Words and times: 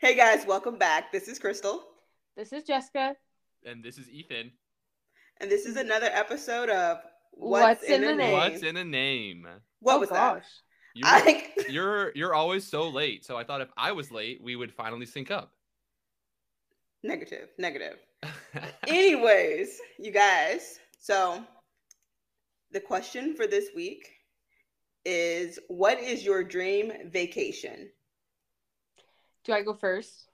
Hey 0.00 0.14
guys, 0.14 0.46
welcome 0.46 0.78
back. 0.78 1.10
This 1.10 1.26
is 1.26 1.40
Crystal. 1.40 1.82
This 2.36 2.52
is 2.52 2.62
Jessica. 2.62 3.16
And 3.66 3.82
this 3.82 3.98
is 3.98 4.08
Ethan. 4.08 4.52
And 5.40 5.50
this 5.50 5.66
is 5.66 5.76
another 5.76 6.08
episode 6.12 6.70
of 6.70 6.98
What's, 7.32 7.82
in, 7.82 8.04
a 8.04 8.14
name? 8.14 8.32
What's 8.32 8.62
in 8.62 8.76
a 8.76 8.84
name? 8.84 9.48
What 9.80 9.96
oh, 9.96 9.98
was 9.98 10.10
gosh. 10.10 10.44
You're, 10.94 11.10
that? 11.10 11.26
I, 11.26 11.46
you're 11.68 12.12
you're 12.14 12.32
always 12.32 12.64
so 12.64 12.88
late. 12.88 13.24
So 13.24 13.36
I 13.36 13.42
thought 13.42 13.60
if 13.60 13.70
I 13.76 13.90
was 13.90 14.12
late, 14.12 14.40
we 14.40 14.54
would 14.54 14.72
finally 14.72 15.04
sync 15.04 15.32
up. 15.32 15.50
negative, 17.02 17.48
negative. 17.58 17.98
Anyways, 18.86 19.80
you 19.98 20.12
guys, 20.12 20.78
so 21.00 21.42
the 22.70 22.80
question 22.80 23.34
for 23.34 23.48
this 23.48 23.70
week 23.74 24.08
is 25.04 25.58
what 25.66 25.98
is 25.98 26.24
your 26.24 26.44
dream 26.44 26.92
vacation? 27.10 27.90
Do 29.44 29.52
I 29.52 29.62
go 29.62 29.74
first? 29.74 30.28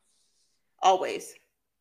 Always. 0.83 1.35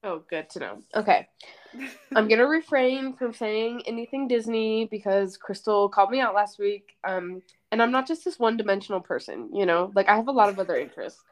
Oh, 0.04 0.24
good 0.30 0.50
to 0.52 0.60
know. 0.60 0.80
Okay. 0.96 1.28
I'm 2.16 2.28
gonna 2.28 2.48
refrain 2.48 3.14
from 3.14 3.34
saying 3.34 3.84
anything 3.86 4.28
Disney 4.28 4.88
because 4.92 5.38
Crystal 5.38 5.90
called 5.90 6.12
me 6.12 6.20
out 6.20 6.36
last 6.36 6.60
week. 6.60 6.96
Um, 7.04 7.42
and 7.72 7.82
I'm 7.82 7.92
not 7.92 8.08
just 8.08 8.26
this 8.26 8.38
one-dimensional 8.38 9.02
person, 9.02 9.50
you 9.54 9.66
know. 9.66 9.92
Like 9.96 10.10
I 10.10 10.16
have 10.16 10.28
a 10.28 10.32
lot 10.32 10.50
of 10.50 10.60
other 10.60 10.76
interests. 10.76 11.24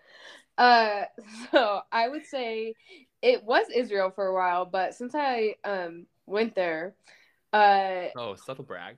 Uh, 0.57 1.03
so 1.51 1.81
I 1.91 2.07
would 2.07 2.25
say 2.25 2.75
it 3.21 3.43
was 3.43 3.65
Israel 3.75 4.11
for 4.11 4.27
a 4.27 4.33
while, 4.33 4.65
but 4.65 4.95
since 4.95 5.13
I 5.15 5.55
um 5.63 6.05
went 6.25 6.55
there, 6.55 6.95
uh, 7.53 8.05
oh, 8.15 8.35
subtle 8.35 8.63
brag. 8.63 8.95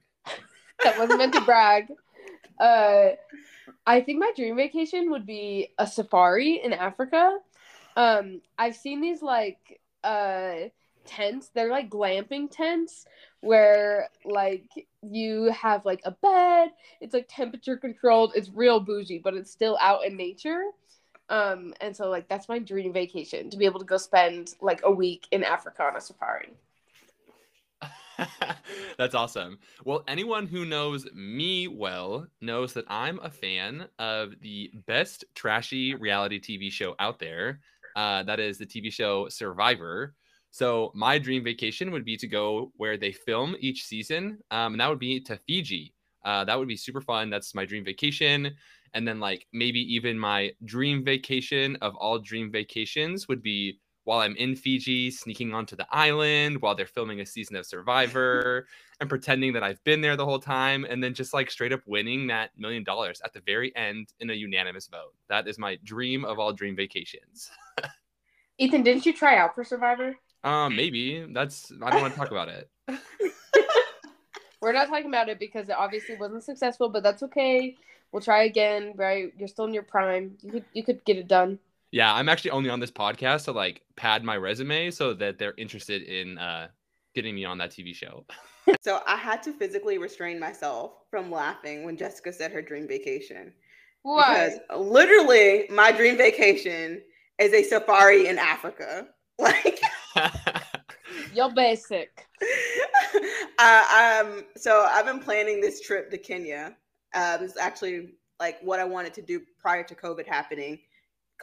that 0.83 0.97
wasn't 0.99 1.17
meant 1.17 1.33
to 1.33 1.41
brag. 1.41 1.87
Uh, 2.59 3.09
I 3.85 4.01
think 4.01 4.19
my 4.19 4.31
dream 4.35 4.55
vacation 4.55 5.11
would 5.11 5.25
be 5.25 5.69
a 5.77 5.87
safari 5.87 6.61
in 6.63 6.73
Africa. 6.73 7.37
Um, 7.95 8.41
I've 8.57 8.75
seen 8.75 9.01
these 9.01 9.21
like 9.21 9.79
uh 10.03 10.55
tents. 11.05 11.49
They're 11.53 11.69
like 11.69 11.89
glamping 11.89 12.49
tents 12.49 13.05
where 13.41 14.09
like 14.25 14.87
you 15.01 15.51
have 15.51 15.85
like 15.85 16.01
a 16.05 16.11
bed. 16.11 16.71
It's 17.01 17.13
like 17.13 17.27
temperature 17.29 17.77
controlled. 17.77 18.33
It's 18.35 18.49
real 18.49 18.79
bougie, 18.79 19.19
but 19.19 19.33
it's 19.33 19.51
still 19.51 19.77
out 19.81 20.05
in 20.05 20.15
nature. 20.17 20.63
Um, 21.29 21.73
and 21.81 21.95
so 21.95 22.09
like 22.09 22.27
that's 22.27 22.49
my 22.49 22.59
dream 22.59 22.93
vacation 22.93 23.49
to 23.49 23.57
be 23.57 23.65
able 23.65 23.79
to 23.79 23.85
go 23.85 23.97
spend 23.97 24.55
like 24.61 24.81
a 24.83 24.91
week 24.91 25.27
in 25.31 25.43
Africa 25.43 25.83
on 25.83 25.95
a 25.95 26.01
safari. 26.01 26.53
That's 28.97 29.15
awesome. 29.15 29.59
Well, 29.85 30.03
anyone 30.07 30.47
who 30.47 30.65
knows 30.65 31.07
me 31.13 31.67
well 31.67 32.27
knows 32.41 32.73
that 32.73 32.85
I'm 32.87 33.19
a 33.21 33.29
fan 33.29 33.87
of 33.99 34.33
the 34.41 34.71
best 34.87 35.25
trashy 35.35 35.95
reality 35.95 36.39
TV 36.39 36.69
show 36.69 36.95
out 36.99 37.19
there. 37.19 37.59
Uh, 37.95 38.23
that 38.23 38.39
is 38.39 38.57
the 38.57 38.65
TV 38.65 38.89
show 38.89 39.27
Survivor. 39.29 40.15
So 40.51 40.91
my 40.93 41.17
dream 41.17 41.43
vacation 41.43 41.91
would 41.91 42.05
be 42.05 42.17
to 42.17 42.27
go 42.27 42.71
where 42.77 42.97
they 42.97 43.11
film 43.11 43.55
each 43.59 43.85
season, 43.85 44.39
um, 44.51 44.73
and 44.73 44.81
that 44.81 44.89
would 44.89 44.99
be 44.99 45.19
to 45.21 45.37
Fiji. 45.47 45.93
Uh, 46.23 46.45
that 46.45 46.57
would 46.57 46.67
be 46.67 46.77
super 46.77 47.01
fun. 47.01 47.29
That's 47.29 47.55
my 47.55 47.65
dream 47.65 47.83
vacation. 47.83 48.51
And 48.93 49.07
then 49.07 49.19
like 49.19 49.47
maybe 49.51 49.79
even 49.95 50.17
my 50.17 50.51
dream 50.63 51.03
vacation 51.03 51.75
of 51.81 51.95
all 51.95 52.19
dream 52.19 52.51
vacations 52.51 53.27
would 53.27 53.41
be 53.41 53.79
while 54.05 54.19
I'm 54.19 54.35
in 54.35 54.55
Fiji, 54.55 55.11
sneaking 55.11 55.53
onto 55.53 55.75
the 55.75 55.87
island 55.89 56.61
while 56.61 56.75
they're 56.75 56.85
filming 56.85 57.21
a 57.21 57.25
season 57.25 57.55
of 57.55 57.65
Survivor 57.65 58.67
and 58.99 59.09
pretending 59.09 59.53
that 59.53 59.63
I've 59.63 59.83
been 59.83 60.01
there 60.01 60.15
the 60.15 60.25
whole 60.25 60.39
time, 60.39 60.85
and 60.89 61.03
then 61.03 61.13
just 61.13 61.33
like 61.33 61.49
straight 61.49 61.73
up 61.73 61.81
winning 61.85 62.27
that 62.27 62.51
million 62.57 62.83
dollars 62.83 63.21
at 63.23 63.33
the 63.33 63.41
very 63.41 63.75
end 63.75 64.13
in 64.19 64.29
a 64.29 64.33
unanimous 64.33 64.87
vote. 64.87 65.13
That 65.29 65.47
is 65.47 65.57
my 65.57 65.77
dream 65.83 66.25
of 66.25 66.39
all 66.39 66.53
dream 66.53 66.75
vacations. 66.75 67.49
Ethan, 68.57 68.83
didn't 68.83 69.05
you 69.05 69.13
try 69.13 69.37
out 69.37 69.55
for 69.55 69.63
Survivor? 69.63 70.15
Um, 70.43 70.75
maybe 70.75 71.25
that's 71.31 71.71
I 71.81 71.89
don't 71.89 72.01
want 72.01 72.13
to 72.13 72.19
talk 72.19 72.31
about 72.31 72.49
it. 72.49 72.69
We're 74.61 74.73
not 74.73 74.87
talking 74.87 75.07
about 75.07 75.29
it 75.29 75.39
because 75.39 75.67
it 75.69 75.75
obviously 75.77 76.15
wasn't 76.15 76.43
successful, 76.43 76.89
but 76.89 77.03
that's 77.03 77.23
okay. 77.23 77.75
We'll 78.11 78.21
try 78.21 78.43
again, 78.43 78.93
right? 78.95 79.33
You're 79.37 79.47
still 79.47 79.65
in 79.65 79.73
your 79.73 79.83
prime. 79.83 80.37
You 80.41 80.51
could 80.51 80.65
you 80.73 80.83
could 80.83 81.03
get 81.05 81.17
it 81.17 81.27
done. 81.27 81.59
Yeah, 81.93 82.11
I'm 82.11 82.27
actually 82.27 82.49
only 82.49 82.71
on 82.71 82.79
this 82.79 82.89
podcast 82.89 83.45
to 83.45 83.51
like 83.51 83.83
pad 83.95 84.23
my 84.23 84.35
resume 84.35 84.89
so 84.89 85.13
that 85.13 85.37
they're 85.37 85.53
interested 85.59 86.01
in 86.01 86.39
uh 86.39 86.69
getting 87.13 87.35
me 87.35 87.45
on 87.45 87.59
that 87.59 87.69
TV 87.69 87.93
show. 87.93 88.25
so 88.81 89.01
I 89.05 89.15
had 89.15 89.43
to 89.43 89.53
physically 89.53 89.99
restrain 89.99 90.39
myself 90.39 90.93
from 91.11 91.29
laughing 91.29 91.83
when 91.83 91.95
Jessica 91.95 92.33
said 92.33 92.51
her 92.51 92.63
dream 92.63 92.87
vacation. 92.87 93.53
Why? 94.01 94.49
Because 94.49 94.59
literally 94.75 95.67
my 95.69 95.91
dream 95.91 96.17
vacation 96.17 96.99
is 97.37 97.53
a 97.53 97.61
safari 97.61 98.27
in 98.27 98.37
Africa. 98.39 99.07
Like 99.39 99.81
You're 101.33 101.51
basic. 101.51 102.27
uh, 103.57 104.21
um, 104.23 104.43
so 104.55 104.87
I've 104.87 105.07
been 105.07 105.19
planning 105.19 105.59
this 105.59 105.81
trip 105.81 106.11
to 106.11 106.19
Kenya. 106.19 106.77
Uh, 107.15 107.37
this 107.37 107.51
is 107.53 107.57
actually 107.57 108.13
like 108.39 108.59
what 108.61 108.79
I 108.79 108.83
wanted 108.83 109.15
to 109.15 109.23
do 109.23 109.41
prior 109.59 109.83
to 109.83 109.95
COVID 109.95 110.27
happening. 110.27 110.79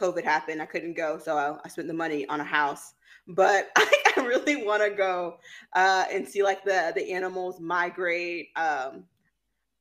COVID 0.01 0.23
happened, 0.23 0.61
I 0.61 0.65
couldn't 0.65 0.95
go, 0.95 1.19
so 1.19 1.37
I, 1.37 1.57
I 1.63 1.67
spent 1.67 1.87
the 1.87 1.93
money 1.93 2.27
on 2.27 2.41
a 2.41 2.45
house. 2.45 2.93
But 3.27 3.69
I, 3.75 3.93
I 4.17 4.21
really 4.21 4.65
want 4.65 4.83
to 4.83 4.89
go 4.89 5.37
uh, 5.73 6.05
and 6.11 6.27
see 6.27 6.43
like 6.43 6.63
the 6.63 6.91
the 6.95 7.11
animals 7.13 7.59
migrate. 7.59 8.49
Um, 8.55 9.03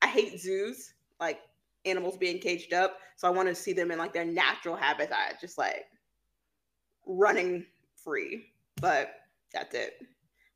I 0.02 0.08
hate 0.08 0.40
zoos, 0.40 0.94
like 1.18 1.40
animals 1.84 2.16
being 2.16 2.38
caged 2.38 2.72
up, 2.72 2.98
so 3.16 3.26
I 3.26 3.30
want 3.30 3.48
to 3.48 3.54
see 3.54 3.72
them 3.72 3.90
in 3.90 3.98
like 3.98 4.12
their 4.12 4.24
natural 4.24 4.76
habitat, 4.76 5.40
just 5.40 5.56
like 5.58 5.86
running 7.06 7.64
free. 8.04 8.46
But 8.80 9.14
that's 9.52 9.74
it. 9.74 9.94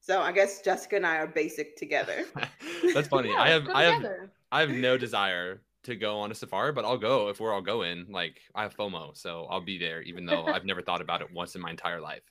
So 0.01 0.21
I 0.21 0.33
guess 0.33 0.61
Jessica 0.61 0.97
and 0.97 1.07
I 1.07 1.17
are 1.17 1.27
basic 1.27 1.77
together. 1.79 2.25
That's 2.95 3.09
funny. 3.09 3.31
Yeah, 3.31 3.41
I 3.41 3.49
have 3.49 3.65
let's 3.65 3.79
I 3.79 3.83
have. 3.85 4.05
I 4.53 4.61
have 4.61 4.71
no 4.71 4.99
desire 4.99 5.63
to 5.85 5.97
go 5.97 6.21
on 6.21 6.31
a 6.31 6.35
safari, 6.35 6.73
but 6.73 6.85
I'll 6.85 6.99
go 6.99 7.29
if 7.29 7.41
we're 7.41 7.53
all 7.53 7.63
going. 7.63 8.07
Like 8.11 8.41
I 8.55 8.63
have 8.63 8.77
FOMO, 8.77 9.17
so 9.17 9.47
I'll 9.51 9.61
be 9.61 9.79
there, 9.79 10.03
even 10.03 10.27
though 10.27 10.47
I've 10.47 10.65
never 10.65 10.83
thought 10.83 11.01
about 11.01 11.23
it 11.23 11.33
once 11.33 11.55
in 11.55 11.61
my 11.61 11.71
entire 11.71 12.01
life. 12.01 12.23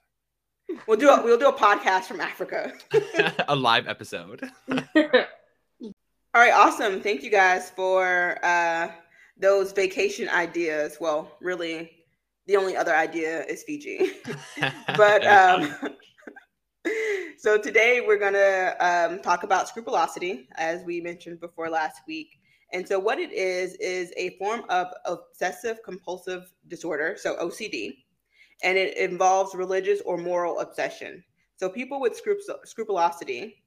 We'll 0.88 0.97
do 0.97 1.09
a, 1.09 1.24
we'll 1.24 1.38
do 1.38 1.50
a 1.50 1.53
podcast 1.53 2.03
from 2.03 2.19
Africa. 2.22 2.74
a 3.47 3.56
live 3.56 3.88
episode. 3.88 4.50
All 4.69 6.42
right, 6.42 6.53
awesome. 6.53 7.00
Thank 7.00 7.22
you 7.22 7.30
guys 7.30 7.69
for 7.69 8.40
uh, 8.44 8.90
those 9.38 9.72
vacation 9.72 10.30
ideas. 10.30 10.97
Well, 11.00 11.38
really, 11.42 11.92
the 12.47 12.58
only 12.58 12.75
other 12.75 12.96
idea 12.96 13.44
is 13.46 13.63
Fiji. 13.63 14.13
but 14.97 15.25
um, 15.28 15.75
so 17.38 17.58
today 17.58 18.03
we're 18.06 18.18
gonna 18.18 18.75
um, 18.80 19.22
talk 19.22 19.44
about 19.44 19.68
scrupulosity, 19.68 20.47
as 20.56 20.84
we 20.84 21.02
mentioned 21.02 21.40
before 21.40 21.69
last 21.69 22.02
week. 22.08 22.40
And 22.73 22.88
so, 22.88 23.00
what 23.00 23.19
it 23.19 23.31
is 23.31 23.75
is 23.75 24.11
a 24.17 24.31
form 24.38 24.63
of 24.69 24.88
obsessive 25.06 25.84
compulsive 25.84 26.51
disorder, 26.67 27.16
so 27.17 27.35
OCD, 27.38 27.97
and 28.63 28.78
it 28.78 28.97
involves 28.97 29.53
religious 29.53 30.01
or 30.01 30.17
moral 30.17 30.59
obsession. 30.59 31.23
So, 31.56 31.69
people 31.69 32.01
with 32.01 32.16
scrup- 32.16 32.66
scrupulosity, 32.66 33.63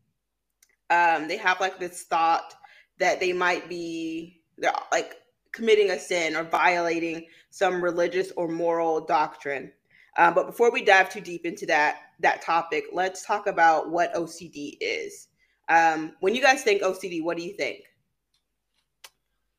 um, 0.90 1.28
they 1.28 1.36
have 1.36 1.60
like 1.60 1.78
this 1.78 2.02
thought 2.02 2.54
that 2.98 3.20
they 3.20 3.32
might 3.32 3.68
be 3.68 4.42
they're 4.58 4.72
like 4.90 5.14
committing 5.52 5.90
a 5.90 5.98
sin 5.98 6.36
or 6.36 6.44
violating 6.44 7.26
some 7.50 7.82
religious 7.82 8.32
or 8.36 8.48
moral 8.48 9.04
doctrine. 9.04 9.72
Um, 10.18 10.34
but 10.34 10.46
before 10.46 10.72
we 10.72 10.84
dive 10.84 11.10
too 11.10 11.20
deep 11.20 11.46
into 11.46 11.66
that 11.66 11.98
that 12.20 12.42
topic, 12.42 12.84
let's 12.92 13.24
talk 13.24 13.46
about 13.46 13.90
what 13.90 14.14
OCD 14.14 14.76
is. 14.80 15.28
Um, 15.68 16.12
when 16.20 16.34
you 16.34 16.42
guys 16.42 16.62
think 16.62 16.82
OCD, 16.82 17.22
what 17.22 17.36
do 17.36 17.42
you 17.42 17.54
think? 17.54 17.80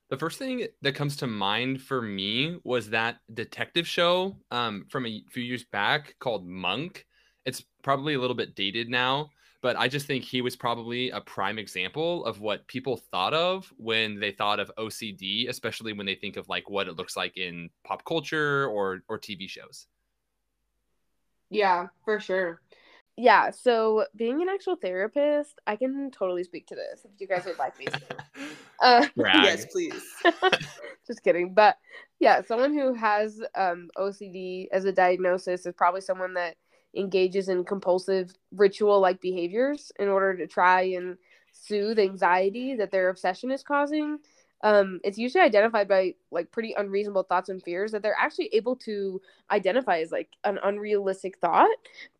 The 0.09 0.17
first 0.17 0.39
thing 0.39 0.67
that 0.81 0.95
comes 0.95 1.17
to 1.17 1.27
mind 1.27 1.81
for 1.81 2.01
me 2.01 2.59
was 2.63 2.89
that 2.91 3.17
detective 3.33 3.85
show 3.85 4.37
um, 4.51 4.85
from 4.89 5.05
a 5.05 5.21
few 5.31 5.43
years 5.43 5.65
back 5.65 6.15
called 6.19 6.47
Monk. 6.47 7.05
It's 7.45 7.65
probably 7.83 8.13
a 8.13 8.19
little 8.19 8.35
bit 8.35 8.55
dated 8.55 8.89
now, 8.89 9.29
but 9.61 9.75
I 9.75 9.89
just 9.89 10.07
think 10.07 10.23
he 10.23 10.41
was 10.41 10.55
probably 10.55 11.09
a 11.09 11.19
prime 11.19 11.59
example 11.59 12.23
of 12.25 12.39
what 12.39 12.67
people 12.67 13.01
thought 13.11 13.33
of 13.33 13.71
when 13.77 14.17
they 14.19 14.31
thought 14.31 14.61
of 14.61 14.71
OCD, 14.77 15.49
especially 15.49 15.91
when 15.91 16.05
they 16.05 16.15
think 16.15 16.37
of 16.37 16.47
like 16.47 16.69
what 16.69 16.87
it 16.87 16.95
looks 16.95 17.17
like 17.17 17.35
in 17.35 17.69
pop 17.83 18.05
culture 18.05 18.65
or 18.67 19.01
or 19.09 19.19
TV 19.19 19.49
shows. 19.49 19.87
Yeah, 21.49 21.87
for 22.05 22.19
sure. 22.19 22.61
Yeah, 23.17 23.49
so 23.49 24.05
being 24.15 24.43
an 24.43 24.49
actual 24.49 24.75
therapist, 24.75 25.59
I 25.65 25.75
can 25.75 26.11
totally 26.11 26.43
speak 26.43 26.67
to 26.67 26.75
this 26.75 27.03
if 27.03 27.11
you 27.19 27.27
guys 27.27 27.45
would 27.45 27.57
like 27.57 27.77
me 27.79 27.85
to. 27.85 27.99
Uh, 28.79 29.07
Yes, 29.17 29.65
please. 29.65 30.03
just 31.07 31.23
kidding. 31.23 31.55
But 31.55 31.77
yeah, 32.19 32.43
someone 32.43 32.75
who 32.75 32.93
has 32.93 33.41
um, 33.55 33.89
OCD 33.97 34.67
as 34.71 34.85
a 34.85 34.91
diagnosis 34.91 35.65
is 35.65 35.73
probably 35.75 36.01
someone 36.01 36.35
that 36.35 36.57
engages 36.95 37.49
in 37.49 37.63
compulsive 37.63 38.35
ritual 38.51 38.99
like 38.99 39.19
behaviors 39.19 39.91
in 39.97 40.09
order 40.09 40.37
to 40.37 40.45
try 40.45 40.81
and 40.81 41.17
soothe 41.53 41.97
anxiety 41.97 42.75
that 42.75 42.91
their 42.91 43.09
obsession 43.09 43.49
is 43.49 43.63
causing. 43.63 44.19
Um, 44.61 44.99
it's 45.03 45.17
usually 45.17 45.43
identified 45.43 45.87
by 45.87 46.15
like 46.31 46.51
pretty 46.51 46.73
unreasonable 46.77 47.23
thoughts 47.23 47.49
and 47.49 47.61
fears 47.61 47.91
that 47.91 48.01
they're 48.01 48.17
actually 48.19 48.49
able 48.53 48.75
to 48.77 49.21
identify 49.51 49.99
as 49.99 50.11
like 50.11 50.29
an 50.43 50.59
unrealistic 50.63 51.37
thought. 51.37 51.69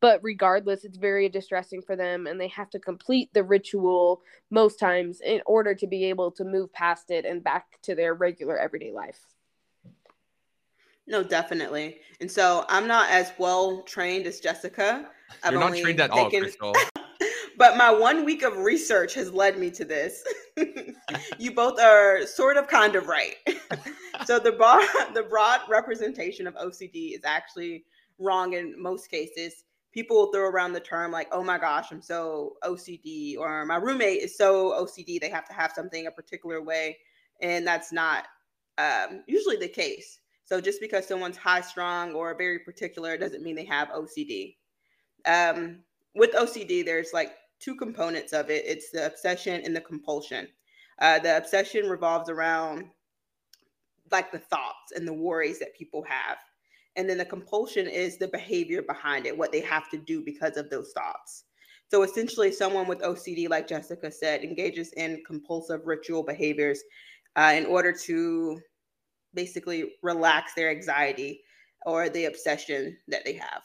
But 0.02 0.20
regardless, 0.24 0.86
it's 0.86 0.98
very 0.98 1.30
distressing 1.30 1.82
for 1.82 1.96
them, 1.96 2.28
and 2.28 2.40
they 2.40 2.48
have 2.50 2.70
to 2.72 2.80
complete 2.80 3.34
the 3.34 3.44
ritual 3.44 4.22
most 4.52 4.80
times 4.80 5.22
in 5.22 5.42
order 5.46 5.74
to 5.76 5.88
be 5.88 6.06
able 6.06 6.32
to 6.32 6.44
move 6.44 6.72
past 6.74 7.10
it 7.10 7.26
and 7.26 7.44
back 7.44 7.82
to 7.84 7.96
their 7.96 8.14
regular 8.14 8.58
everyday 8.58 8.92
life. 8.92 9.20
No, 11.08 11.24
definitely. 11.24 12.00
And 12.20 12.30
so 12.30 12.66
I'm 12.68 12.86
not 12.86 13.10
as 13.10 13.32
well 13.38 13.82
trained 13.84 14.28
as 14.28 14.40
Jessica. 14.40 15.08
I've 15.44 15.54
You're 15.54 15.62
not 15.62 15.76
trained 15.76 16.02
at 16.02 16.12
taken... 16.12 16.24
all, 16.24 16.42
Crystal. 16.42 16.76
but 17.58 17.78
my 17.78 17.92
one 17.92 18.26
week 18.26 18.44
of 18.44 18.58
research 18.58 19.14
has 19.16 19.32
led 19.32 19.58
me 19.58 19.72
to 19.72 19.86
this. 19.86 20.24
you 21.38 21.54
both 21.54 21.80
are 21.80 22.26
sort 22.26 22.58
of 22.58 22.68
kind 22.68 22.96
of 22.96 23.08
right. 23.08 23.36
so 24.26 24.40
the 24.40 24.52
broad, 24.52 24.86
the 25.14 25.24
broad 25.24 25.62
representation 25.70 26.48
of 26.48 26.56
OCD 26.56 27.16
is 27.16 27.24
actually 27.26 27.86
wrong 28.20 28.54
in 28.54 28.82
most 28.82 29.10
cases. 29.10 29.64
People 29.94 30.18
will 30.18 30.32
throw 30.32 30.48
around 30.50 30.74
the 30.74 30.80
term 30.80 31.12
like, 31.12 31.28
"Oh 31.32 31.44
my 31.44 31.58
gosh, 31.58 31.88
I'm 31.92 32.02
so 32.02 32.58
OCD," 32.64 33.38
or 33.38 33.66
"My 33.66 33.78
roommate 33.78 34.22
is 34.22 34.38
so 34.38 34.72
OCD 34.72 35.20
they 35.20 35.30
have 35.30 35.48
to 35.48 35.54
have 35.54 35.72
something 35.72 36.06
a 36.06 36.12
particular 36.12 36.62
way," 36.62 36.98
and 37.42 37.66
that's 37.66 37.92
not 37.92 38.26
um, 38.78 39.24
usually 39.28 39.58
the 39.58 39.68
case. 39.68 40.20
So 40.44 40.62
just 40.62 40.80
because 40.80 41.08
someone's 41.08 41.38
high 41.38 41.62
strung 41.62 42.14
or 42.14 42.38
very 42.38 42.60
particular 42.60 43.18
doesn't 43.18 43.44
mean 43.44 43.56
they 43.56 43.66
have 43.66 43.90
OCD. 43.90 44.56
Um, 45.26 45.80
with 46.18 46.34
OCD, 46.34 46.84
there's 46.84 47.14
like 47.14 47.34
two 47.60 47.76
components 47.76 48.34
of 48.34 48.50
it 48.50 48.64
it's 48.66 48.92
the 48.92 49.06
obsession 49.06 49.62
and 49.64 49.76
the 49.76 49.82
compulsion. 49.82 50.48
Uh, 51.00 51.20
the 51.20 51.38
obsession 51.38 51.88
revolves 51.88 52.30
around 52.30 52.86
like 54.12 54.32
the 54.32 54.40
thoughts 54.40 54.92
and 54.96 55.08
the 55.08 55.14
worries 55.14 55.60
that 55.60 55.76
people 55.76 56.04
have. 56.08 56.38
And 56.96 57.08
then 57.08 57.20
the 57.20 57.26
compulsion 57.26 57.88
is 57.88 58.18
the 58.18 58.28
behavior 58.28 58.82
behind 58.82 59.28
it, 59.28 59.38
what 59.38 59.52
they 59.52 59.62
have 59.62 59.90
to 59.92 59.98
do 59.98 60.24
because 60.24 60.58
of 60.58 60.70
those 60.70 60.92
thoughts. 60.94 61.44
So 61.90 62.04
essentially, 62.04 62.52
someone 62.52 62.88
with 62.88 63.00
OCD, 63.02 63.50
like 63.50 63.68
Jessica 63.68 64.12
said, 64.12 64.44
engages 64.44 64.92
in 64.94 65.24
compulsive 65.26 65.82
ritual 65.86 66.24
behaviors 66.24 66.82
uh, 67.36 67.54
in 67.56 67.66
order 67.66 67.94
to 68.06 68.60
basically 69.34 69.94
relax 70.02 70.54
their 70.54 70.70
anxiety 70.70 71.42
or 71.86 72.10
the 72.10 72.26
obsession 72.26 72.98
that 73.08 73.24
they 73.24 73.34
have. 73.34 73.62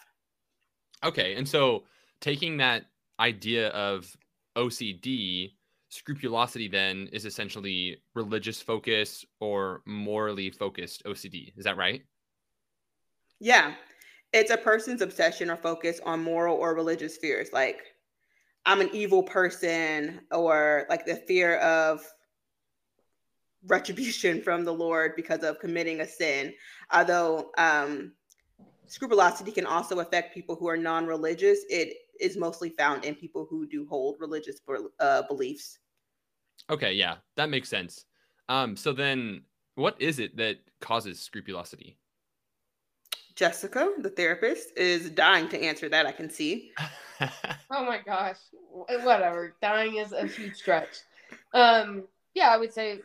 Okay. 1.02 1.34
And 1.34 1.49
so 1.49 1.84
taking 2.22 2.56
that 2.56 2.86
idea 3.20 3.69
of 3.69 4.16
OCD, 4.56 5.52
scrupulosity 5.90 6.69
then 6.69 7.08
is 7.12 7.26
essentially 7.26 7.98
religious 8.14 8.62
focus 8.62 9.26
or 9.40 9.82
morally 9.84 10.50
focused 10.50 11.04
OCD. 11.04 11.52
Is 11.58 11.64
that 11.64 11.76
right? 11.76 12.02
Yeah. 13.40 13.74
It's 14.32 14.50
a 14.50 14.56
person's 14.56 15.02
obsession 15.02 15.50
or 15.50 15.56
focus 15.56 16.00
on 16.06 16.22
moral 16.22 16.56
or 16.56 16.74
religious 16.74 17.19
fears, 17.19 17.50
like 17.52 17.82
I'm 18.64 18.80
an 18.80 18.88
evil 18.92 19.22
person, 19.22 20.20
or 20.30 20.86
like 20.88 21.04
the 21.04 21.16
fear 21.16 21.56
of 21.56 22.00
retribution 23.66 24.40
from 24.40 24.64
the 24.64 24.72
Lord 24.72 25.12
because 25.16 25.42
of 25.42 25.58
committing 25.58 26.00
a 26.00 26.06
sin. 26.06 26.54
Although 26.92 27.50
um, 27.58 28.12
scrupulosity 28.86 29.52
can 29.52 29.66
also 29.66 30.00
affect 30.00 30.34
people 30.34 30.54
who 30.54 30.68
are 30.68 30.76
non-religious, 30.76 31.64
it 31.68 31.94
is 32.20 32.37
mostly 32.37 32.70
found 32.70 33.05
in 33.05 33.14
people 33.14 33.47
who 33.49 33.67
do 33.67 33.87
hold 33.88 34.17
religious 34.20 34.61
uh, 35.00 35.23
beliefs. 35.23 35.79
Okay, 36.70 36.93
yeah, 36.93 37.17
that 37.37 37.50
makes 37.50 37.69
sense. 37.69 38.05
Um, 38.49 38.76
so 38.76 38.93
then, 38.93 39.43
what 39.75 40.00
is 40.00 40.19
it 40.19 40.37
that 40.37 40.59
causes 40.81 41.20
scrupulosity? 41.20 41.97
Jessica, 43.35 43.93
the 43.99 44.11
therapist, 44.11 44.76
is 44.76 45.11
dying 45.11 45.49
to 45.49 45.62
answer 45.62 45.88
that. 45.88 46.06
I 46.06 46.12
can 46.12 46.29
see. 46.29 46.73
oh 47.20 47.85
my 47.85 48.00
gosh, 48.05 48.37
whatever. 48.70 49.56
Dying 49.62 49.97
is 49.97 50.12
a 50.12 50.26
huge 50.26 50.55
stretch. 50.55 50.99
Um, 51.55 52.05
yeah, 52.35 52.50
I 52.50 52.59
would 52.59 52.73
say, 52.73 53.00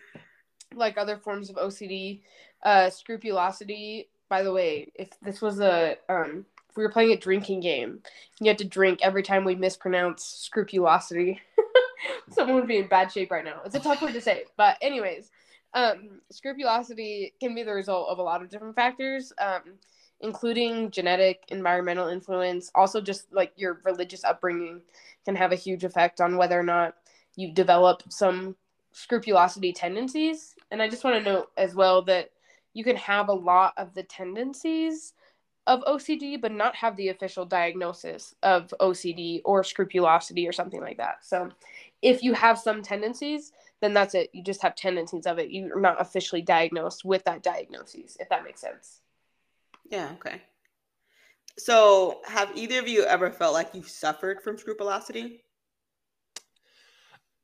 like 0.76 0.98
other 0.98 1.18
forms 1.18 1.50
of 1.50 1.56
OCD, 1.56 2.22
uh, 2.64 2.90
scrupulosity. 2.90 4.10
By 4.30 4.44
the 4.44 4.52
way, 4.52 4.92
if 4.96 5.10
this 5.22 5.42
was 5.42 5.60
a 5.62 5.96
um, 6.10 6.46
we 6.78 6.84
were 6.84 6.92
playing 6.92 7.12
a 7.12 7.18
drinking 7.18 7.60
game, 7.60 8.00
you 8.40 8.48
had 8.48 8.60
to 8.60 8.64
drink 8.64 9.00
every 9.02 9.24
time 9.24 9.44
we 9.44 9.56
mispronounce 9.56 10.24
scrupulosity. 10.24 11.42
Someone 12.30 12.56
would 12.56 12.68
be 12.68 12.78
in 12.78 12.88
bad 12.88 13.12
shape 13.12 13.32
right 13.32 13.44
now. 13.44 13.62
It's 13.66 13.76
a 13.76 13.80
tough 13.80 14.02
word 14.02 14.14
to 14.14 14.22
say, 14.22 14.46
but 14.56 14.78
anyways, 14.82 15.32
um, 15.74 16.22
scrupulosity 16.32 17.34
can 17.40 17.56
be 17.56 17.64
the 17.64 17.74
result 17.74 18.10
of 18.10 18.20
a 18.20 18.24
lot 18.24 18.44
of 18.44 18.50
different 18.50 18.76
factors, 18.76 19.34
um, 19.40 19.62
including 20.22 20.92
genetic, 20.92 21.44
environmental 21.50 22.08
influence. 22.08 22.72
Also, 22.76 23.02
just 23.02 23.34
like 23.34 23.52
your 23.56 23.82
religious 23.84 24.24
upbringing 24.24 24.82
can 25.26 25.36
have 25.36 25.52
a 25.52 25.56
huge 25.56 25.84
effect 25.84 26.22
on 26.22 26.38
whether 26.38 26.60
or 26.60 26.64
not 26.64 26.96
you 27.36 27.52
develop 27.52 28.04
some 28.10 28.56
scrupulosity 28.92 29.74
tendencies. 29.74 30.56
And 30.70 30.82
I 30.82 30.90
just 30.90 31.04
want 31.04 31.24
to 31.24 31.32
note 31.32 31.52
as 31.58 31.74
well 31.74 32.04
that 32.04 32.30
you 32.74 32.84
can 32.84 32.96
have 32.98 33.30
a 33.30 33.34
lot 33.34 33.74
of 33.78 33.96
the 33.96 34.04
tendencies 34.04 35.14
of 35.68 35.84
OCD, 35.84 36.42
but 36.42 36.52
not 36.52 36.76
have 36.76 36.96
the 36.96 37.10
official 37.10 37.46
diagnosis 37.46 38.34
of 38.42 38.74
OCD 38.80 39.42
or 39.46 39.64
scrupulosity 39.64 40.48
or 40.48 40.52
something 40.52 40.82
like 40.82 40.98
that. 40.98 41.24
So, 41.24 41.52
if 42.02 42.24
you 42.24 42.34
have 42.34 42.58
some 42.58 42.82
tendencies, 42.82 43.52
then 43.82 43.94
that's 43.94 44.16
it. 44.16 44.30
You 44.34 44.44
just 44.44 44.62
have 44.64 44.76
tendencies 44.76 45.28
of 45.28 45.38
it. 45.38 45.52
You're 45.52 45.80
not 45.80 46.02
officially 46.02 46.42
diagnosed 46.42 47.06
with 47.06 47.24
that 47.26 47.44
diagnosis, 47.44 48.18
if 48.20 48.30
that 48.30 48.44
makes 48.44 48.62
sense. 48.62 49.02
Yeah, 49.90 50.10
okay. 50.14 50.42
So, 51.60 52.22
have 52.26 52.52
either 52.56 52.80
of 52.80 52.88
you 52.88 53.04
ever 53.04 53.32
felt 53.32 53.54
like 53.54 53.74
you 53.74 53.84
suffered 53.84 54.42
from 54.42 54.58
scrupulosity? 54.58 55.44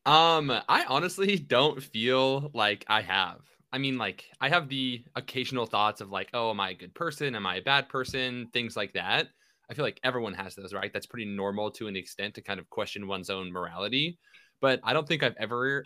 Um, 0.05 0.51
I 0.69 0.85
honestly 0.87 1.37
don't 1.47 1.81
feel 1.81 2.51
like 2.53 2.85
I 2.87 3.01
have. 3.01 3.41
I 3.73 3.79
mean, 3.79 3.97
like, 3.97 4.25
I 4.39 4.49
have 4.49 4.69
the 4.69 5.03
occasional 5.15 5.65
thoughts 5.65 5.99
of 5.99 6.11
like, 6.11 6.29
oh, 6.35 6.51
am 6.51 6.59
I 6.59 6.69
a 6.69 6.75
good 6.75 6.93
person? 6.93 7.35
Am 7.35 7.47
I 7.47 7.55
a 7.55 7.61
bad 7.61 7.89
person? 7.89 8.47
Things 8.53 8.77
like 8.77 8.93
that. 8.93 9.29
I 9.69 9.73
feel 9.73 9.83
like 9.83 9.99
everyone 10.03 10.35
has 10.35 10.53
those, 10.53 10.73
right? 10.73 10.93
That's 10.93 11.07
pretty 11.07 11.25
normal 11.25 11.71
to 11.71 11.87
an 11.87 11.95
extent 11.95 12.35
to 12.35 12.41
kind 12.41 12.59
of 12.59 12.69
question 12.69 13.07
one's 13.07 13.31
own 13.31 13.51
morality. 13.51 14.19
But 14.61 14.79
I 14.83 14.93
don't 14.93 15.07
think 15.07 15.23
I've 15.23 15.35
ever 15.39 15.83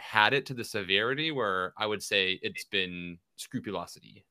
had 0.00 0.32
it 0.32 0.46
to 0.46 0.54
the 0.54 0.64
severity 0.64 1.30
where 1.30 1.74
I 1.78 1.86
would 1.86 2.02
say 2.02 2.40
it's 2.42 2.64
been 2.64 3.18
scrupulosity. 3.36 4.24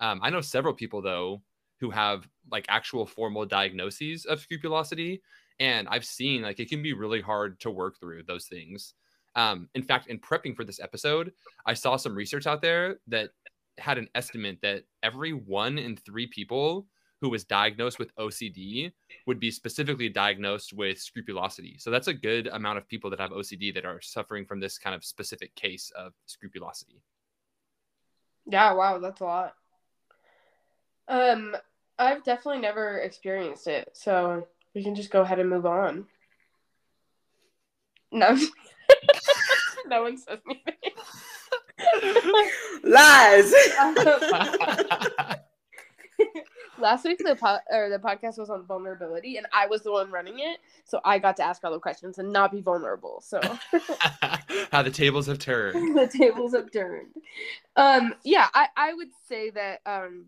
Um, 0.00 0.18
I 0.20 0.30
know 0.30 0.40
several 0.40 0.74
people, 0.74 1.02
though, 1.02 1.42
who 1.78 1.90
have 1.90 2.26
like 2.50 2.66
actual 2.68 3.06
formal 3.06 3.46
diagnoses 3.46 4.24
of 4.26 4.40
scrupulosity. 4.40 5.22
And 5.60 5.86
I've 5.88 6.04
seen 6.04 6.42
like 6.42 6.58
it 6.58 6.68
can 6.68 6.82
be 6.82 6.94
really 6.94 7.20
hard 7.20 7.60
to 7.60 7.70
work 7.70 8.00
through 8.00 8.24
those 8.24 8.46
things. 8.46 8.94
Um, 9.36 9.68
in 9.74 9.82
fact, 9.82 10.08
in 10.08 10.18
prepping 10.18 10.56
for 10.56 10.64
this 10.64 10.80
episode, 10.80 11.32
I 11.66 11.74
saw 11.74 11.96
some 11.96 12.14
research 12.14 12.46
out 12.46 12.62
there 12.62 12.98
that 13.08 13.30
had 13.78 13.98
an 13.98 14.08
estimate 14.14 14.58
that 14.62 14.84
every 15.02 15.32
one 15.32 15.78
in 15.78 15.96
three 15.96 16.26
people 16.26 16.86
who 17.20 17.28
was 17.28 17.44
diagnosed 17.44 17.98
with 17.98 18.14
OCD 18.16 18.92
would 19.26 19.38
be 19.38 19.50
specifically 19.50 20.08
diagnosed 20.08 20.72
with 20.72 20.98
scrupulosity. 20.98 21.76
So 21.78 21.90
that's 21.90 22.08
a 22.08 22.14
good 22.14 22.46
amount 22.46 22.78
of 22.78 22.88
people 22.88 23.10
that 23.10 23.20
have 23.20 23.30
OCD 23.30 23.74
that 23.74 23.84
are 23.84 24.00
suffering 24.00 24.46
from 24.46 24.58
this 24.58 24.78
kind 24.78 24.96
of 24.96 25.04
specific 25.04 25.54
case 25.54 25.92
of 25.96 26.12
scrupulosity. 26.26 27.02
Yeah, 28.46 28.72
wow, 28.72 28.98
that's 28.98 29.20
a 29.20 29.24
lot. 29.24 29.54
Um, 31.08 31.56
I've 31.98 32.24
definitely 32.24 32.62
never 32.62 32.98
experienced 32.98 33.66
it, 33.66 33.90
so 33.92 34.46
we 34.74 34.82
can 34.82 34.94
just 34.94 35.10
go 35.10 35.20
ahead 35.20 35.38
and 35.38 35.50
move 35.50 35.66
on. 35.66 36.06
No. 38.12 38.36
no 39.88 40.02
one 40.02 40.16
says 40.16 40.38
anything. 40.48 40.74
Lies. 42.84 43.52
Last 46.78 47.04
week 47.04 47.18
the 47.18 47.36
po- 47.36 47.58
or 47.70 47.90
the 47.90 47.98
podcast 47.98 48.38
was 48.38 48.48
on 48.48 48.64
vulnerability, 48.64 49.36
and 49.36 49.46
I 49.52 49.66
was 49.66 49.82
the 49.82 49.92
one 49.92 50.10
running 50.10 50.38
it, 50.38 50.60
so 50.84 50.98
I 51.04 51.18
got 51.18 51.36
to 51.36 51.42
ask 51.42 51.62
all 51.62 51.72
the 51.72 51.78
questions 51.78 52.18
and 52.18 52.32
not 52.32 52.52
be 52.52 52.62
vulnerable. 52.62 53.20
So 53.22 53.38
how 54.72 54.82
the 54.82 54.90
tables 54.90 55.26
have 55.26 55.38
turned. 55.38 55.96
the 55.96 56.06
tables 56.06 56.54
have 56.54 56.72
turned. 56.72 57.14
Um, 57.76 58.14
yeah, 58.24 58.48
I 58.54 58.68
I 58.76 58.94
would 58.94 59.10
say 59.28 59.50
that 59.50 59.80
um, 59.84 60.26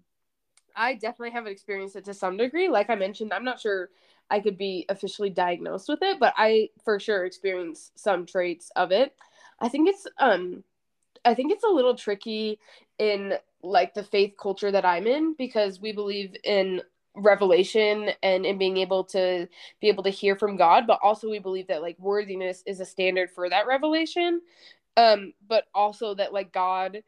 I 0.77 0.95
definitely 0.95 1.31
have 1.31 1.47
experienced 1.47 1.97
it 1.97 2.05
to 2.07 2.15
some 2.15 2.37
degree. 2.37 2.69
Like 2.69 2.91
I 2.91 2.97
mentioned, 2.97 3.33
I'm 3.33 3.45
not 3.45 3.61
sure 3.61 3.89
I 4.31 4.41
could 4.41 4.57
be 4.57 4.87
officially 4.89 5.31
diagnosed 5.31 5.89
with 5.89 6.01
it, 6.03 6.19
but 6.19 6.33
I 6.37 6.71
for 6.85 6.99
sure 6.99 7.25
experience 7.25 7.93
some 7.95 8.27
traits 8.27 8.71
of 8.77 8.93
it. 8.93 9.15
I 9.63 9.71
think 9.71 9.89
it's 9.91 10.09
um 10.19 10.65
I 11.25 11.35
think 11.35 11.53
it's 11.53 11.65
a 11.65 11.69
little 11.69 11.97
tricky 11.97 12.61
in 12.99 13.35
like 13.63 13.95
the 13.95 14.05
faith 14.05 14.35
culture 14.41 14.73
that 14.73 14.87
I'm 14.87 15.07
in 15.09 15.35
because 15.39 15.81
we 15.81 15.93
believe 15.93 16.37
in 16.45 16.83
revelation 17.17 18.11
and 18.23 18.47
in 18.47 18.59
being 18.59 18.79
able 18.79 19.05
to 19.05 19.49
be 19.81 19.89
able 19.89 20.05
to 20.05 20.11
hear 20.11 20.37
from 20.37 20.57
God, 20.57 20.87
but 20.87 21.01
also 21.03 21.31
we 21.31 21.41
believe 21.41 21.69
that 21.69 21.83
like 21.83 21.99
worthiness 22.01 22.63
is 22.67 22.81
a 22.81 22.87
standard 22.87 23.31
for 23.31 23.51
that 23.51 23.67
revelation. 23.69 24.43
um 24.99 25.33
but 25.49 25.67
also 25.75 26.15
that 26.15 26.33
like 26.35 26.53
god 26.53 27.03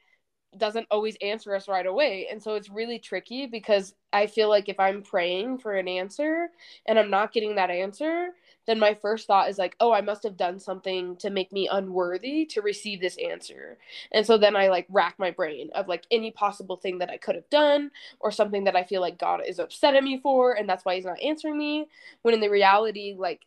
doesn't 0.56 0.86
always 0.90 1.16
answer 1.20 1.54
us 1.54 1.68
right 1.68 1.86
away 1.86 2.28
and 2.30 2.42
so 2.42 2.54
it's 2.54 2.70
really 2.70 2.98
tricky 2.98 3.46
because 3.46 3.94
i 4.12 4.26
feel 4.26 4.48
like 4.48 4.68
if 4.68 4.78
i'm 4.80 5.02
praying 5.02 5.58
for 5.58 5.74
an 5.74 5.88
answer 5.88 6.48
and 6.86 6.98
i'm 6.98 7.10
not 7.10 7.32
getting 7.32 7.56
that 7.56 7.70
answer 7.70 8.28
then 8.66 8.78
my 8.78 8.94
first 8.94 9.26
thought 9.26 9.48
is 9.48 9.58
like, 9.58 9.76
oh, 9.80 9.92
I 9.92 10.00
must 10.00 10.22
have 10.22 10.36
done 10.36 10.58
something 10.58 11.16
to 11.16 11.30
make 11.30 11.52
me 11.52 11.68
unworthy 11.70 12.46
to 12.46 12.62
receive 12.62 13.00
this 13.00 13.18
answer. 13.18 13.78
And 14.12 14.26
so 14.26 14.38
then 14.38 14.56
I 14.56 14.68
like 14.68 14.86
rack 14.88 15.16
my 15.18 15.30
brain 15.30 15.70
of 15.74 15.88
like 15.88 16.06
any 16.10 16.30
possible 16.30 16.76
thing 16.76 16.98
that 16.98 17.10
I 17.10 17.16
could 17.16 17.34
have 17.34 17.50
done 17.50 17.90
or 18.20 18.30
something 18.30 18.64
that 18.64 18.76
I 18.76 18.84
feel 18.84 19.00
like 19.00 19.18
God 19.18 19.42
is 19.46 19.58
upset 19.58 19.94
at 19.94 20.04
me 20.04 20.18
for 20.20 20.54
and 20.54 20.68
that's 20.68 20.84
why 20.84 20.96
he's 20.96 21.04
not 21.04 21.22
answering 21.22 21.58
me. 21.58 21.88
When 22.22 22.34
in 22.34 22.40
the 22.40 22.48
reality, 22.48 23.14
like, 23.18 23.42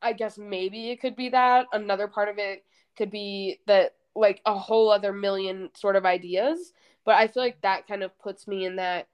I 0.00 0.12
guess 0.12 0.36
maybe 0.38 0.90
it 0.90 1.00
could 1.00 1.16
be 1.16 1.28
that. 1.30 1.66
Another 1.72 2.08
part 2.08 2.28
of 2.28 2.38
it 2.38 2.64
could 2.96 3.10
be 3.10 3.60
that 3.66 3.94
like 4.14 4.40
a 4.44 4.58
whole 4.58 4.90
other 4.90 5.12
million 5.12 5.70
sort 5.74 5.96
of 5.96 6.04
ideas. 6.04 6.72
But 7.04 7.16
I 7.16 7.28
feel 7.28 7.42
like 7.42 7.60
that 7.62 7.86
kind 7.86 8.02
of 8.02 8.18
puts 8.18 8.46
me 8.46 8.64
in 8.64 8.76
that 8.76 9.08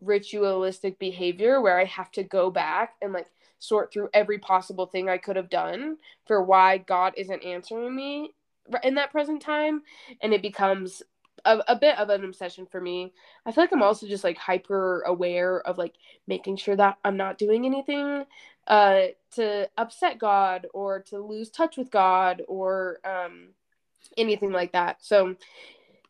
ritualistic 0.00 0.98
behavior 0.98 1.60
where 1.60 1.78
I 1.78 1.84
have 1.84 2.10
to 2.12 2.22
go 2.22 2.50
back 2.50 2.94
and 3.02 3.12
like 3.12 3.26
sort 3.60 3.92
through 3.92 4.08
every 4.12 4.38
possible 4.38 4.86
thing 4.86 5.08
I 5.08 5.18
could 5.18 5.36
have 5.36 5.50
done 5.50 5.98
for 6.26 6.42
why 6.42 6.78
God 6.78 7.14
isn't 7.16 7.44
answering 7.44 7.94
me 7.94 8.34
in 8.82 8.94
that 8.96 9.12
present 9.12 9.40
time. 9.40 9.82
And 10.20 10.32
it 10.32 10.42
becomes 10.42 11.02
a, 11.44 11.60
a 11.68 11.76
bit 11.76 11.98
of 11.98 12.10
an 12.10 12.24
obsession 12.24 12.66
for 12.66 12.80
me. 12.80 13.12
I 13.46 13.52
feel 13.52 13.62
like 13.64 13.72
I'm 13.72 13.82
also 13.82 14.08
just 14.08 14.24
like 14.24 14.38
hyper 14.38 15.02
aware 15.02 15.60
of 15.60 15.78
like 15.78 15.94
making 16.26 16.56
sure 16.56 16.76
that 16.76 16.98
I'm 17.04 17.16
not 17.16 17.38
doing 17.38 17.66
anything 17.66 18.24
uh, 18.66 19.00
to 19.32 19.68
upset 19.76 20.18
God 20.18 20.66
or 20.74 21.00
to 21.04 21.18
lose 21.18 21.50
touch 21.50 21.76
with 21.76 21.90
God 21.90 22.42
or 22.48 22.98
um, 23.04 23.48
anything 24.16 24.52
like 24.52 24.72
that. 24.72 24.98
So 25.00 25.36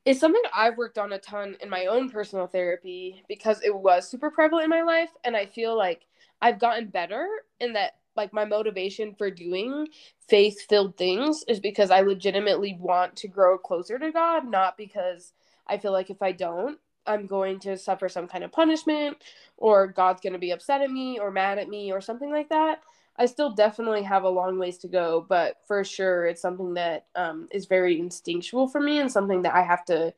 it's 0.04 0.20
something 0.20 0.42
I've 0.54 0.78
worked 0.78 0.98
on 0.98 1.12
a 1.12 1.18
ton 1.18 1.56
in 1.60 1.68
my 1.68 1.86
own 1.86 2.08
personal 2.10 2.46
therapy 2.46 3.22
because 3.28 3.60
it 3.62 3.74
was 3.74 4.08
super 4.08 4.30
prevalent 4.30 4.64
in 4.64 4.70
my 4.70 4.82
life. 4.82 5.10
And 5.24 5.36
I 5.36 5.46
feel 5.46 5.76
like 5.76 6.06
I've 6.40 6.58
gotten 6.58 6.88
better 6.88 7.28
in 7.60 7.74
that 7.74 7.96
like 8.16 8.32
my 8.32 8.44
motivation 8.44 9.14
for 9.14 9.30
doing 9.30 9.86
faith 10.28 10.66
filled 10.68 10.96
things 10.96 11.44
is 11.48 11.60
because 11.60 11.90
I 11.90 12.00
legitimately 12.00 12.76
want 12.80 13.16
to 13.16 13.28
grow 13.28 13.56
closer 13.56 13.98
to 13.98 14.10
God, 14.10 14.48
not 14.48 14.76
because 14.76 15.32
I 15.66 15.78
feel 15.78 15.92
like 15.92 16.10
if 16.10 16.22
I 16.22 16.32
don't, 16.32 16.78
I'm 17.06 17.26
going 17.26 17.60
to 17.60 17.76
suffer 17.76 18.08
some 18.08 18.26
kind 18.26 18.44
of 18.44 18.52
punishment 18.52 19.18
or 19.56 19.86
God's 19.86 20.20
going 20.20 20.32
to 20.32 20.38
be 20.38 20.50
upset 20.50 20.82
at 20.82 20.90
me 20.90 21.18
or 21.18 21.30
mad 21.30 21.58
at 21.58 21.68
me 21.68 21.92
or 21.92 22.00
something 22.00 22.30
like 22.30 22.48
that. 22.50 22.80
I 23.16 23.26
still 23.26 23.50
definitely 23.50 24.02
have 24.02 24.24
a 24.24 24.28
long 24.28 24.58
ways 24.58 24.78
to 24.78 24.88
go, 24.88 25.26
but 25.28 25.58
for 25.66 25.84
sure 25.84 26.26
it's 26.26 26.40
something 26.40 26.74
that 26.74 27.06
um, 27.14 27.48
is 27.50 27.66
very 27.66 27.98
instinctual 27.98 28.68
for 28.68 28.80
me 28.80 28.98
and 28.98 29.12
something 29.12 29.42
that 29.42 29.54
I 29.54 29.62
have 29.62 29.84
to 29.86 30.14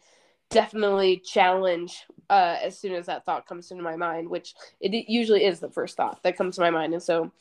definitely 0.51 1.19
challenge 1.19 2.05
uh, 2.31 2.59
as 2.63 2.79
soon 2.79 2.95
as 2.95 3.07
that 3.07 3.25
thought 3.25 3.47
comes 3.47 3.71
into 3.71 3.83
my 3.83 3.97
mind, 3.97 4.29
which 4.29 4.55
it 4.81 5.09
usually 5.09 5.45
is 5.45 5.59
the 5.59 5.71
first 5.71 5.97
thought 5.97 6.23
that 6.23 6.37
comes 6.37 6.57
to 6.57 6.61
my 6.61 6.71
mind. 6.71 6.93
And 6.93 7.03
so 7.03 7.33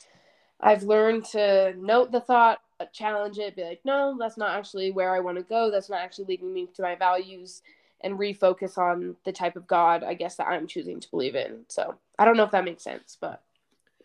I've 0.59 0.83
learned 0.83 1.25
to 1.25 1.75
note 1.77 2.11
the 2.11 2.21
thought, 2.21 2.59
uh, 2.79 2.85
challenge 2.93 3.37
it, 3.37 3.55
be 3.55 3.63
like, 3.63 3.81
no, 3.83 4.15
that's 4.19 4.37
not 4.37 4.57
actually 4.57 4.91
where 4.91 5.13
I 5.13 5.19
want 5.19 5.37
to 5.37 5.43
go. 5.43 5.69
That's 5.69 5.89
not 5.89 6.01
actually 6.01 6.25
leading 6.25 6.53
me 6.53 6.67
to 6.75 6.81
my 6.81 6.95
values, 6.95 7.61
and 8.03 8.17
refocus 8.17 8.77
on 8.77 9.15
the 9.25 9.31
type 9.31 9.55
of 9.55 9.67
God, 9.67 10.03
I 10.03 10.13
guess, 10.15 10.35
that 10.37 10.47
I'm 10.47 10.67
choosing 10.67 10.99
to 10.99 11.11
believe 11.11 11.35
in. 11.35 11.65
So 11.67 11.95
I 12.17 12.25
don't 12.25 12.37
know 12.37 12.43
if 12.43 12.51
that 12.51 12.65
makes 12.65 12.83
sense, 12.83 13.17
but. 13.19 13.43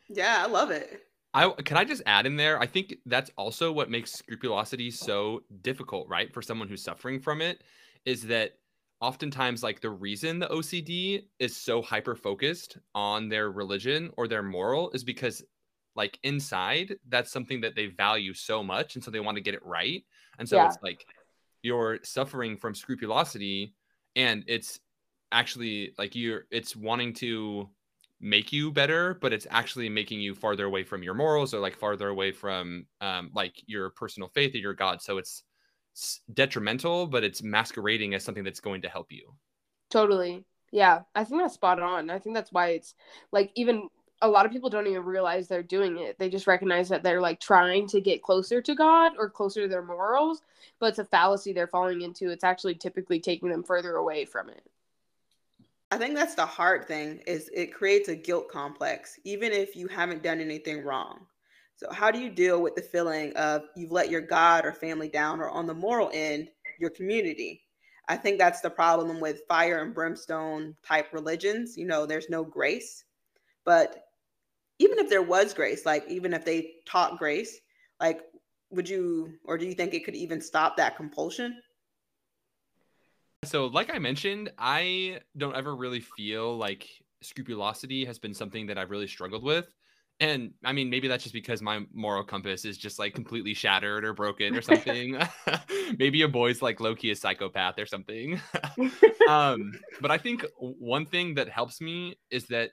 Yeah, 0.09 0.43
I 0.45 0.47
love 0.47 0.71
it. 0.71 1.06
I 1.37 1.51
can 1.51 1.77
I 1.77 1.85
just 1.85 2.03
add 2.07 2.25
in 2.25 2.37
there. 2.37 2.59
I 2.59 2.67
think 2.67 2.97
that's 3.05 3.31
also 3.37 3.71
what 3.71 3.91
makes 3.91 4.11
scrupulosity 4.11 4.91
so 4.91 5.43
difficult, 5.61 6.09
right? 6.09 6.33
For 6.33 6.41
someone 6.41 6.67
who's 6.67 6.83
suffering 6.83 7.21
from 7.21 7.43
it, 7.43 7.63
is 8.07 8.23
that 8.23 8.53
oftentimes 9.03 9.63
like 9.63 9.83
the 9.83 9.91
reason 9.91 10.39
the 10.39 10.47
OCD 10.47 11.25
is 11.39 11.55
so 11.55 11.83
hyper 11.83 12.15
focused 12.15 12.79
on 12.95 13.29
their 13.29 13.51
religion 13.51 14.11
or 14.17 14.27
their 14.27 14.43
moral 14.43 14.91
is 14.93 15.05
because 15.05 15.45
like 15.95 16.19
inside 16.23 16.97
that's 17.09 17.31
something 17.31 17.61
that 17.61 17.75
they 17.77 17.87
value 17.87 18.33
so 18.33 18.63
much 18.63 18.95
and 18.95 19.05
so 19.05 19.11
they 19.11 19.21
want 19.21 19.37
to 19.37 19.43
get 19.43 19.55
it 19.55 19.65
right. 19.65 20.05
And 20.39 20.49
so 20.49 20.57
yeah. 20.57 20.67
it's 20.69 20.79
like 20.83 21.05
you're 21.63 21.99
suffering 22.03 22.57
from 22.57 22.75
scrupulosity 22.75 23.75
and 24.15 24.43
it's 24.47 24.81
actually 25.33 25.93
like 25.99 26.15
you're 26.17 26.47
it's 26.51 26.75
wanting 26.75 27.13
to 27.13 27.69
make 28.21 28.53
you 28.53 28.73
better 28.73 29.15
but 29.21 29.33
it's 29.33 29.47
actually 29.51 29.89
making 29.89 30.21
you 30.21 30.35
farther 30.35 30.65
away 30.65 30.83
from 30.83 31.03
your 31.03 31.15
morals 31.15 31.53
or 31.53 31.61
like 31.61 31.77
farther 31.77 32.09
away 32.09 32.33
from 32.33 32.87
um 33.01 33.31
like 33.35 33.55
your 33.67 33.91
personal 33.91 34.29
faith 34.29 34.55
or 34.55 34.59
your 34.59 34.73
god 34.73 35.03
so 35.03 35.19
it's 35.19 35.43
detrimental, 36.33 37.07
but 37.07 37.25
it's 37.25 37.43
masquerading 37.43 38.15
as 38.15 38.25
something 38.25 38.45
that's 38.45 38.61
going 38.61 38.83
to 38.83 38.89
help 38.89 39.11
you. 39.11 39.35
Totally. 39.91 40.45
Yeah, 40.73 41.03
I 41.15 41.25
think 41.25 41.41
that's 41.41 41.55
spot 41.55 41.81
on. 41.81 42.11
I 42.11 42.19
think 42.19 42.35
that's 42.35 42.53
why 42.53 42.69
it's 42.71 42.95
like 43.33 43.51
even 43.55 43.89
a 44.23 44.29
lot 44.29 44.47
of 44.47 44.53
people 44.53 44.71
don't 44.71 44.87
even 44.87 45.05
realize 45.05 45.47
they're 45.47 45.63
doing 45.63 45.99
it. 45.99 46.19
They 46.19 46.29
just 46.29 46.47
recognize 46.47 46.89
that 46.89 47.03
they're 47.03 47.21
like 47.21 47.41
trying 47.41 47.87
to 47.89 48.01
get 48.01 48.23
closer 48.23 48.61
to 48.63 48.75
God 48.75 49.13
or 49.19 49.31
closer 49.31 49.63
to 49.63 49.69
their 49.69 49.85
morals, 49.85 50.43
but 50.81 50.87
it's 50.87 50.99
a 50.99 51.05
fallacy 51.05 51.53
they're 51.53 51.67
falling 51.67 52.03
into. 52.03 52.31
It's 52.31 52.45
actually 52.45 52.75
typically 52.75 53.21
taking 53.21 53.49
them 53.51 53.63
further 53.63 53.97
away 53.97 54.25
from 54.25 54.49
it. 54.49 54.67
I 55.91 55.99
think 55.99 56.15
that's 56.15 56.35
the 56.35 56.47
hard 56.47 56.87
thing 56.89 57.23
is 57.27 57.49
it 57.55 57.73
creates 57.73 58.09
a 58.09 58.17
guilt 58.17 58.49
complex 58.49 59.19
even 59.25 59.53
if 59.53 59.77
you 59.77 59.87
haven't 59.87 60.23
done 60.23 60.41
anything 60.41 60.85
wrong. 60.85 61.27
So, 61.77 61.93
how 61.93 62.11
do 62.11 62.19
you 62.19 62.31
deal 62.31 62.63
with 62.63 62.75
the 62.75 62.83
feeling 62.83 63.33
of 63.37 63.63
you've 63.77 63.93
let 63.93 64.11
your 64.11 64.23
God 64.23 64.65
or 64.65 64.73
family 64.73 65.09
down, 65.09 65.41
or 65.41 65.51
on 65.51 65.67
the 65.67 65.75
moral 65.75 66.11
end, 66.13 66.49
your 66.81 66.91
community? 66.91 67.63
I 68.09 68.17
think 68.17 68.39
that's 68.39 68.61
the 68.61 68.71
problem 68.71 69.21
with 69.21 69.43
fire 69.49 69.83
and 69.83 69.95
brimstone 69.95 70.75
type 70.87 71.13
religions. 71.13 71.77
You 71.77 71.87
know, 71.87 72.07
there's 72.07 72.31
no 72.31 72.45
grace. 72.45 73.05
But 73.65 74.05
even 74.79 74.99
if 74.99 75.09
there 75.11 75.23
was 75.23 75.53
grace, 75.55 75.85
like 75.85 76.05
even 76.09 76.33
if 76.33 76.45
they 76.45 76.75
taught 76.87 77.19
grace, 77.19 77.61
like 78.01 78.23
would 78.71 78.89
you 78.89 79.35
or 79.45 79.59
do 79.59 79.67
you 79.67 79.75
think 79.75 79.95
it 79.95 80.05
could 80.05 80.17
even 80.17 80.41
stop 80.41 80.77
that 80.77 80.97
compulsion? 80.97 81.61
So, 83.45 83.67
like 83.67 83.95
I 83.95 83.99
mentioned, 83.99 84.51
I 84.59 85.21
don't 85.37 85.57
ever 85.57 85.77
really 85.77 86.01
feel 86.01 86.57
like 86.57 86.89
scrupulosity 87.23 88.05
has 88.05 88.19
been 88.19 88.35
something 88.35 88.67
that 88.67 88.79
I've 88.79 88.91
really 88.91 89.07
struggled 89.07 89.43
with. 89.43 89.73
And 90.19 90.53
I 90.65 90.73
mean, 90.73 90.89
maybe 90.89 91.09
that's 91.09 91.23
just 91.23 91.35
because 91.35 91.61
my 91.61 91.85
moral 91.93 92.25
compass 92.25 92.65
is 92.65 92.79
just 92.79 92.99
like 92.99 93.15
completely 93.15 93.53
shattered 93.53 94.05
or 94.05 94.15
broken 94.15 94.57
or 94.57 94.63
something. 94.63 95.19
maybe 95.99 96.23
a 96.23 96.29
boy's 96.29 96.63
like 96.63 96.81
low 96.81 96.95
key 96.95 97.11
a 97.11 97.17
psychopath 97.17 97.79
or 97.79 97.85
something. 97.85 98.41
um, 99.29 99.73
but 100.01 100.11
I 100.11 100.17
think 100.17 100.47
one 100.57 101.05
thing 101.05 101.35
that 101.35 101.51
helps 101.51 101.83
me 101.83 102.19
is 102.31 102.47
that 102.47 102.71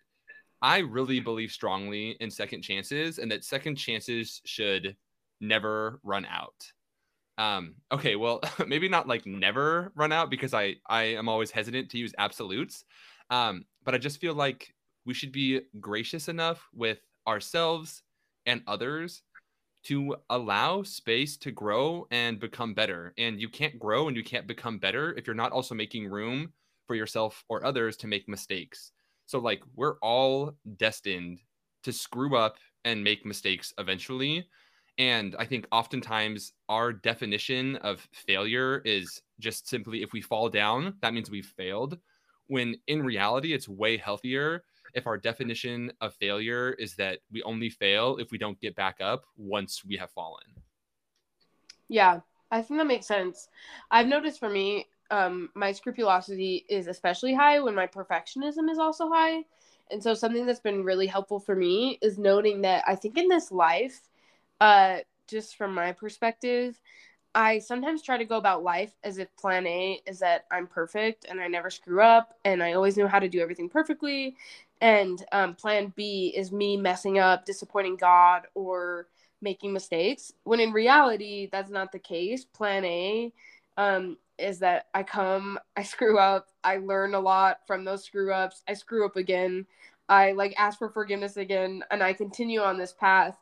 I 0.62 0.80
really 0.80 1.20
believe 1.20 1.52
strongly 1.52 2.16
in 2.22 2.32
second 2.32 2.62
chances 2.62 3.20
and 3.20 3.30
that 3.32 3.44
second 3.44 3.76
chances 3.76 4.42
should 4.46 4.96
never 5.42 6.00
run 6.04 6.26
out. 6.26 6.72
Um, 7.38 7.76
okay, 7.92 8.16
well, 8.16 8.42
maybe 8.68 8.90
not 8.90 9.08
like 9.08 9.26
never 9.26 9.92
run 9.96 10.12
out 10.12 10.30
because 10.30 10.54
I 10.54 10.76
I 10.88 11.04
am 11.04 11.28
always 11.30 11.52
hesitant 11.52 11.90
to 11.92 11.98
use 11.98 12.14
absolutes. 12.18 12.86
Um, 13.30 13.66
but 13.84 13.96
I 13.96 13.98
just 13.98 14.20
feel 14.22 14.34
like 14.36 14.74
we 15.06 15.14
should 15.14 15.32
be 15.32 15.62
gracious 15.80 16.28
enough 16.28 16.70
with 16.74 17.00
ourselves 17.28 18.04
and 18.46 18.62
others 18.68 19.24
to 19.86 20.16
allow 20.30 20.84
space 20.84 21.38
to 21.38 21.52
grow 21.52 22.08
and 22.12 22.40
become 22.40 22.74
better. 22.74 23.14
And 23.18 23.42
you 23.42 23.50
can't 23.50 23.80
grow 23.80 24.08
and 24.08 24.18
you 24.18 24.24
can't 24.24 24.48
become 24.48 24.80
better 24.80 25.14
if 25.18 25.28
you're 25.28 25.36
not 25.36 25.52
also 25.52 25.76
making 25.76 26.08
room 26.08 26.54
for 26.88 26.96
yourself 26.96 27.44
or 27.50 27.66
others 27.66 27.98
to 27.98 28.08
make 28.08 28.30
mistakes. 28.30 28.92
So, 29.26 29.40
like, 29.40 29.64
we're 29.76 29.98
all 30.00 30.54
destined 30.78 31.42
to 31.84 31.94
screw 31.94 32.36
up 32.38 32.58
and 32.86 33.04
make 33.04 33.26
mistakes 33.26 33.74
eventually. 33.78 34.48
And 34.98 35.36
I 35.40 35.46
think 35.46 35.68
oftentimes 35.72 36.54
our 36.70 36.94
definition 36.94 37.78
of 37.78 38.08
failure 38.12 38.82
is 38.86 39.22
just 39.40 39.68
simply 39.68 40.04
if 40.04 40.14
we 40.14 40.22
fall 40.22 40.50
down, 40.50 40.96
that 41.02 41.14
means 41.14 41.32
we've 41.32 41.46
failed. 41.46 41.98
When 42.48 42.76
in 42.88 43.02
reality, 43.02 43.54
it's 43.54 43.68
way 43.68 43.98
healthier 43.98 44.64
if 44.94 45.08
our 45.08 45.18
definition 45.18 45.92
of 46.02 46.14
failure 46.16 46.74
is 46.74 46.96
that 46.96 47.20
we 47.32 47.42
only 47.44 47.70
fail 47.70 48.18
if 48.18 48.32
we 48.32 48.38
don't 48.38 48.60
get 48.60 48.76
back 48.76 48.98
up 49.02 49.24
once 49.36 49.84
we 49.84 49.96
have 49.98 50.12
fallen. 50.12 50.44
Yeah, 51.90 52.20
I 52.52 52.62
think 52.62 52.80
that 52.80 52.88
makes 52.88 53.08
sense. 53.08 53.50
I've 53.90 54.08
noticed 54.08 54.40
for 54.40 54.50
me, 54.50 54.88
um, 55.10 55.50
my 55.56 55.72
scrupulosity 55.72 56.66
is 56.70 56.88
especially 56.88 57.34
high 57.34 57.60
when 57.60 57.76
my 57.76 57.88
perfectionism 57.88 58.70
is 58.70 58.78
also 58.78 59.10
high. 59.10 59.44
And 59.92 60.02
so, 60.02 60.14
something 60.14 60.46
that's 60.46 60.60
been 60.60 60.84
really 60.84 61.08
helpful 61.08 61.40
for 61.40 61.56
me 61.56 62.00
is 62.02 62.18
noting 62.18 62.62
that 62.62 62.84
I 62.88 62.96
think 62.96 63.18
in 63.18 63.28
this 63.28 63.52
life, 63.52 64.02
uh, 64.64 65.00
just 65.28 65.58
from 65.58 65.74
my 65.74 65.92
perspective, 65.92 66.80
I 67.36 67.60
sometimes 67.60 68.02
try 68.02 68.18
to 68.18 68.24
go 68.24 68.38
about 68.38 68.64
life 68.64 68.94
as 69.04 69.18
if 69.18 69.36
plan 69.36 69.68
A 69.68 70.00
is 70.08 70.20
that 70.20 70.46
I'm 70.52 70.68
perfect 70.68 71.26
and 71.28 71.42
I 71.42 71.50
never 71.50 71.70
screw 71.70 72.02
up 72.02 72.38
and 72.46 72.64
I 72.64 72.72
always 72.72 72.96
know 72.96 73.10
how 73.10 73.20
to 73.20 73.28
do 73.28 73.42
everything 73.42 73.68
perfectly. 73.68 74.38
And 74.80 75.22
um, 75.34 75.56
plan 75.56 75.92
b 75.98 76.34
is 76.34 76.54
me 76.54 76.78
messing 76.78 77.20
up 77.20 77.46
disappointing 77.46 77.98
god 77.98 78.44
or 78.56 79.08
making 79.42 79.74
mistakes 79.74 80.32
when 80.46 80.62
in 80.62 80.72
reality 80.72 81.50
that's 81.52 81.72
not 81.72 81.92
the 81.92 82.00
case. 82.00 82.46
Plan 82.46 82.86
a 82.86 83.34
um, 83.76 84.18
is 84.38 84.60
that 84.60 84.88
I 84.94 85.04
come, 85.04 85.60
I 85.76 85.84
screw 85.84 86.18
up, 86.20 86.48
I 86.64 86.78
learn 86.78 87.16
a 87.16 87.20
lot 87.20 87.68
from 87.68 87.84
those 87.84 88.06
screw 88.06 88.32
ups, 88.32 88.64
I 88.70 88.76
screw 88.76 89.06
up 89.06 89.18
again, 89.18 89.66
I 90.08 90.32
like 90.32 90.54
ask 90.58 90.80
for 90.80 90.88
forgiveness 90.90 91.36
again, 91.36 91.84
and 91.92 92.02
I 92.02 92.14
continue 92.14 92.62
on 92.62 92.78
this 92.78 92.94
path 92.94 93.38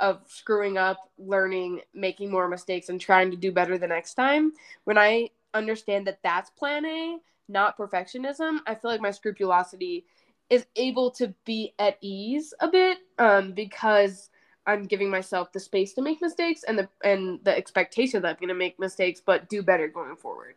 of 0.00 0.22
screwing 0.26 0.78
up, 0.78 1.10
learning, 1.18 1.80
making 1.92 2.30
more 2.30 2.48
mistakes, 2.48 2.88
and 2.88 3.00
trying 3.00 3.30
to 3.30 3.36
do 3.36 3.52
better 3.52 3.78
the 3.78 3.86
next 3.86 4.14
time. 4.14 4.52
When 4.84 4.98
I 4.98 5.30
understand 5.52 6.06
that 6.06 6.20
that's 6.22 6.50
plan 6.50 6.84
A, 6.84 7.18
not 7.48 7.78
perfectionism, 7.78 8.58
I 8.66 8.74
feel 8.74 8.90
like 8.90 9.00
my 9.00 9.10
scrupulosity 9.10 10.04
is 10.50 10.66
able 10.76 11.10
to 11.12 11.34
be 11.44 11.74
at 11.78 11.98
ease 12.00 12.52
a 12.60 12.68
bit 12.68 12.98
um, 13.18 13.52
because 13.52 14.30
I'm 14.66 14.84
giving 14.84 15.10
myself 15.10 15.52
the 15.52 15.60
space 15.60 15.92
to 15.94 16.02
make 16.02 16.22
mistakes 16.22 16.64
and 16.64 16.78
the 16.78 16.88
and 17.02 17.40
the 17.44 17.56
expectation 17.56 18.22
that 18.22 18.28
I'm 18.28 18.36
going 18.36 18.48
to 18.48 18.54
make 18.54 18.78
mistakes, 18.78 19.20
but 19.24 19.48
do 19.48 19.62
better 19.62 19.88
going 19.88 20.16
forward. 20.16 20.54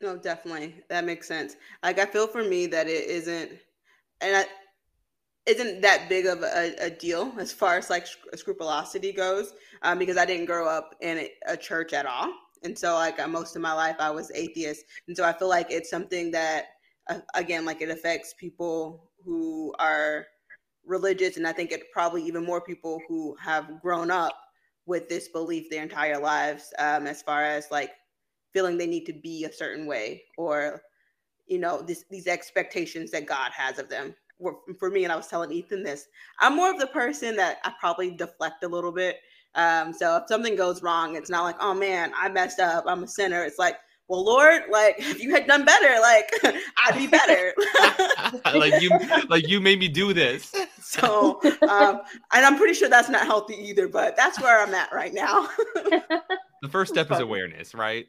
No, 0.00 0.16
definitely, 0.16 0.74
that 0.88 1.04
makes 1.04 1.26
sense. 1.26 1.56
Like 1.82 1.98
I 1.98 2.06
feel 2.06 2.26
for 2.26 2.44
me 2.44 2.66
that 2.66 2.86
it 2.86 3.08
isn't, 3.08 3.52
and 4.20 4.36
I 4.36 4.46
isn't 5.46 5.82
that 5.82 6.08
big 6.08 6.26
of 6.26 6.42
a, 6.42 6.74
a 6.80 6.90
deal 6.90 7.32
as 7.38 7.52
far 7.52 7.76
as 7.76 7.90
like 7.90 8.06
scrupulosity 8.34 9.12
goes, 9.12 9.52
um, 9.82 9.98
because 9.98 10.16
I 10.16 10.24
didn't 10.24 10.46
grow 10.46 10.66
up 10.66 10.94
in 11.00 11.28
a, 11.46 11.56
church 11.56 11.92
at 11.92 12.06
all, 12.06 12.32
and 12.62 12.78
so 12.78 12.94
like 12.94 13.20
uh, 13.20 13.28
most 13.28 13.54
of 13.56 13.62
my 13.62 13.72
life 13.72 13.96
I 13.98 14.10
was 14.10 14.30
atheist, 14.34 14.84
and 15.06 15.16
so 15.16 15.24
I 15.24 15.32
feel 15.32 15.48
like 15.48 15.70
it's 15.70 15.90
something 15.90 16.30
that, 16.30 16.66
uh, 17.10 17.20
again, 17.34 17.64
like 17.64 17.82
it 17.82 17.90
affects 17.90 18.34
people 18.38 19.10
who 19.24 19.74
are 19.78 20.26
religious, 20.86 21.36
and 21.36 21.46
I 21.46 21.52
think 21.52 21.72
it 21.72 21.92
probably 21.92 22.22
even 22.24 22.44
more 22.44 22.60
people 22.60 23.00
who 23.08 23.36
have 23.40 23.80
grown 23.82 24.10
up 24.10 24.38
with 24.86 25.08
this 25.08 25.28
belief 25.28 25.70
their 25.70 25.82
entire 25.82 26.18
lives, 26.18 26.72
um, 26.78 27.06
as 27.06 27.22
far 27.22 27.44
as 27.44 27.70
like 27.70 27.90
feeling 28.52 28.78
they 28.78 28.86
need 28.86 29.04
to 29.04 29.12
be 29.12 29.44
a 29.44 29.52
certain 29.52 29.86
way 29.86 30.22
or 30.38 30.80
you 31.46 31.58
know 31.58 31.82
this, 31.82 32.04
these 32.10 32.26
expectations 32.26 33.10
that 33.10 33.26
God 33.26 33.50
has 33.52 33.78
of 33.78 33.90
them. 33.90 34.14
For 34.78 34.90
me, 34.90 35.04
and 35.04 35.12
I 35.12 35.16
was 35.16 35.28
telling 35.28 35.52
Ethan 35.52 35.82
this, 35.82 36.06
I'm 36.40 36.56
more 36.56 36.70
of 36.70 36.80
the 36.80 36.88
person 36.88 37.36
that 37.36 37.58
I 37.64 37.72
probably 37.78 38.10
deflect 38.10 38.64
a 38.64 38.68
little 38.68 38.92
bit. 38.92 39.18
Um, 39.54 39.92
so 39.92 40.16
if 40.16 40.24
something 40.28 40.56
goes 40.56 40.82
wrong, 40.82 41.16
it's 41.16 41.30
not 41.30 41.44
like, 41.44 41.56
oh 41.60 41.74
man, 41.74 42.12
I 42.16 42.28
messed 42.28 42.60
up, 42.60 42.84
I'm 42.86 43.04
a 43.04 43.08
sinner. 43.08 43.44
It's 43.44 43.58
like, 43.58 43.76
well, 44.08 44.24
Lord, 44.24 44.62
like 44.70 44.96
if 44.98 45.22
you 45.22 45.30
had 45.30 45.46
done 45.46 45.64
better, 45.64 46.00
like 46.00 46.30
I'd 46.84 46.96
be 46.96 47.06
better. 47.06 47.54
like 48.58 48.82
you, 48.82 48.90
like 49.28 49.48
you 49.48 49.60
made 49.60 49.78
me 49.78 49.88
do 49.88 50.12
this. 50.12 50.52
so, 50.80 51.40
um, 51.68 52.00
and 52.32 52.44
I'm 52.44 52.56
pretty 52.56 52.74
sure 52.74 52.88
that's 52.88 53.08
not 53.08 53.26
healthy 53.26 53.54
either. 53.54 53.88
But 53.88 54.16
that's 54.16 54.40
where 54.40 54.60
I'm 54.60 54.74
at 54.74 54.92
right 54.92 55.14
now. 55.14 55.48
the 55.74 56.68
first 56.70 56.92
step 56.92 57.10
is 57.10 57.20
awareness, 57.20 57.74
right? 57.74 58.06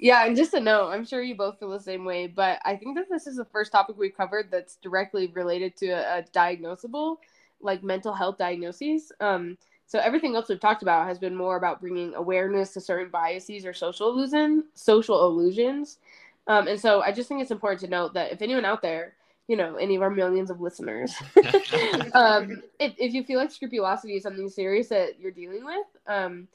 Yeah, 0.00 0.24
and 0.26 0.34
just 0.34 0.54
a 0.54 0.60
note, 0.60 0.88
I'm 0.88 1.04
sure 1.04 1.22
you 1.22 1.34
both 1.34 1.58
feel 1.58 1.70
the 1.70 1.78
same 1.78 2.06
way. 2.06 2.26
But 2.26 2.58
I 2.64 2.74
think 2.74 2.96
that 2.96 3.08
this 3.10 3.26
is 3.26 3.36
the 3.36 3.44
first 3.44 3.70
topic 3.70 3.96
we've 3.98 4.16
covered 4.16 4.50
that's 4.50 4.76
directly 4.76 5.26
related 5.28 5.76
to 5.76 5.88
a, 5.88 6.18
a 6.18 6.22
diagnosable, 6.34 7.18
like 7.60 7.82
mental 7.82 8.14
health 8.14 8.38
diagnoses. 8.38 9.12
Um, 9.20 9.58
so 9.86 9.98
everything 9.98 10.36
else 10.36 10.48
we've 10.48 10.58
talked 10.58 10.82
about 10.82 11.06
has 11.06 11.18
been 11.18 11.34
more 11.36 11.56
about 11.56 11.80
bringing 11.80 12.14
awareness 12.14 12.72
to 12.74 12.80
certain 12.80 13.10
biases 13.10 13.66
or 13.66 13.74
social 13.74 14.08
illusion, 14.08 14.64
social 14.74 15.26
illusions. 15.26 15.98
Um, 16.46 16.66
and 16.66 16.80
so 16.80 17.02
I 17.02 17.12
just 17.12 17.28
think 17.28 17.42
it's 17.42 17.50
important 17.50 17.80
to 17.82 17.88
note 17.88 18.14
that 18.14 18.32
if 18.32 18.40
anyone 18.40 18.64
out 18.64 18.80
there, 18.80 19.14
you 19.48 19.56
know, 19.56 19.74
any 19.76 19.96
of 19.96 20.02
our 20.02 20.10
millions 20.10 20.48
of 20.48 20.60
listeners, 20.60 21.12
um, 22.14 22.62
if, 22.78 22.94
if 22.98 23.12
you 23.12 23.22
feel 23.24 23.38
like 23.38 23.50
scrupulosity 23.50 24.14
is 24.14 24.22
something 24.22 24.48
serious 24.48 24.88
that 24.88 25.20
you're 25.20 25.32
dealing 25.32 25.64
with, 25.64 25.86
um, 26.06 26.48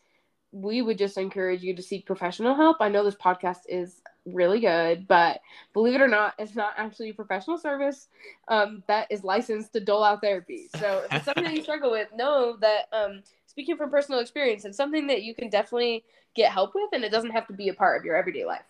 we 0.55 0.81
would 0.81 0.97
just 0.97 1.17
encourage 1.17 1.61
you 1.63 1.75
to 1.75 1.81
seek 1.81 2.05
professional 2.05 2.55
help. 2.55 2.77
I 2.79 2.87
know 2.87 3.03
this 3.03 3.15
podcast 3.15 3.59
is 3.67 4.01
really 4.25 4.61
good, 4.61 5.05
but 5.05 5.41
believe 5.73 5.95
it 5.95 6.01
or 6.01 6.07
not, 6.07 6.33
it's 6.39 6.55
not 6.55 6.73
actually 6.77 7.09
a 7.09 7.13
professional 7.13 7.57
service 7.57 8.07
um, 8.47 8.81
that 8.87 9.11
is 9.11 9.25
licensed 9.25 9.73
to 9.73 9.81
dole 9.81 10.03
out 10.03 10.21
therapy. 10.21 10.69
So 10.79 11.03
if 11.05 11.13
it's 11.13 11.25
something 11.25 11.53
you 11.53 11.61
struggle 11.61 11.91
with, 11.91 12.07
know 12.15 12.55
that 12.61 12.87
um, 12.93 13.21
speaking 13.47 13.75
from 13.75 13.89
personal 13.89 14.21
experience, 14.21 14.63
it's 14.63 14.77
something 14.77 15.07
that 15.07 15.23
you 15.23 15.35
can 15.35 15.49
definitely 15.49 16.05
get 16.35 16.53
help 16.53 16.73
with, 16.73 16.89
and 16.93 17.03
it 17.03 17.11
doesn't 17.11 17.31
have 17.31 17.47
to 17.47 17.53
be 17.53 17.67
a 17.67 17.73
part 17.73 17.99
of 17.99 18.05
your 18.05 18.15
everyday 18.15 18.45
life. 18.45 18.63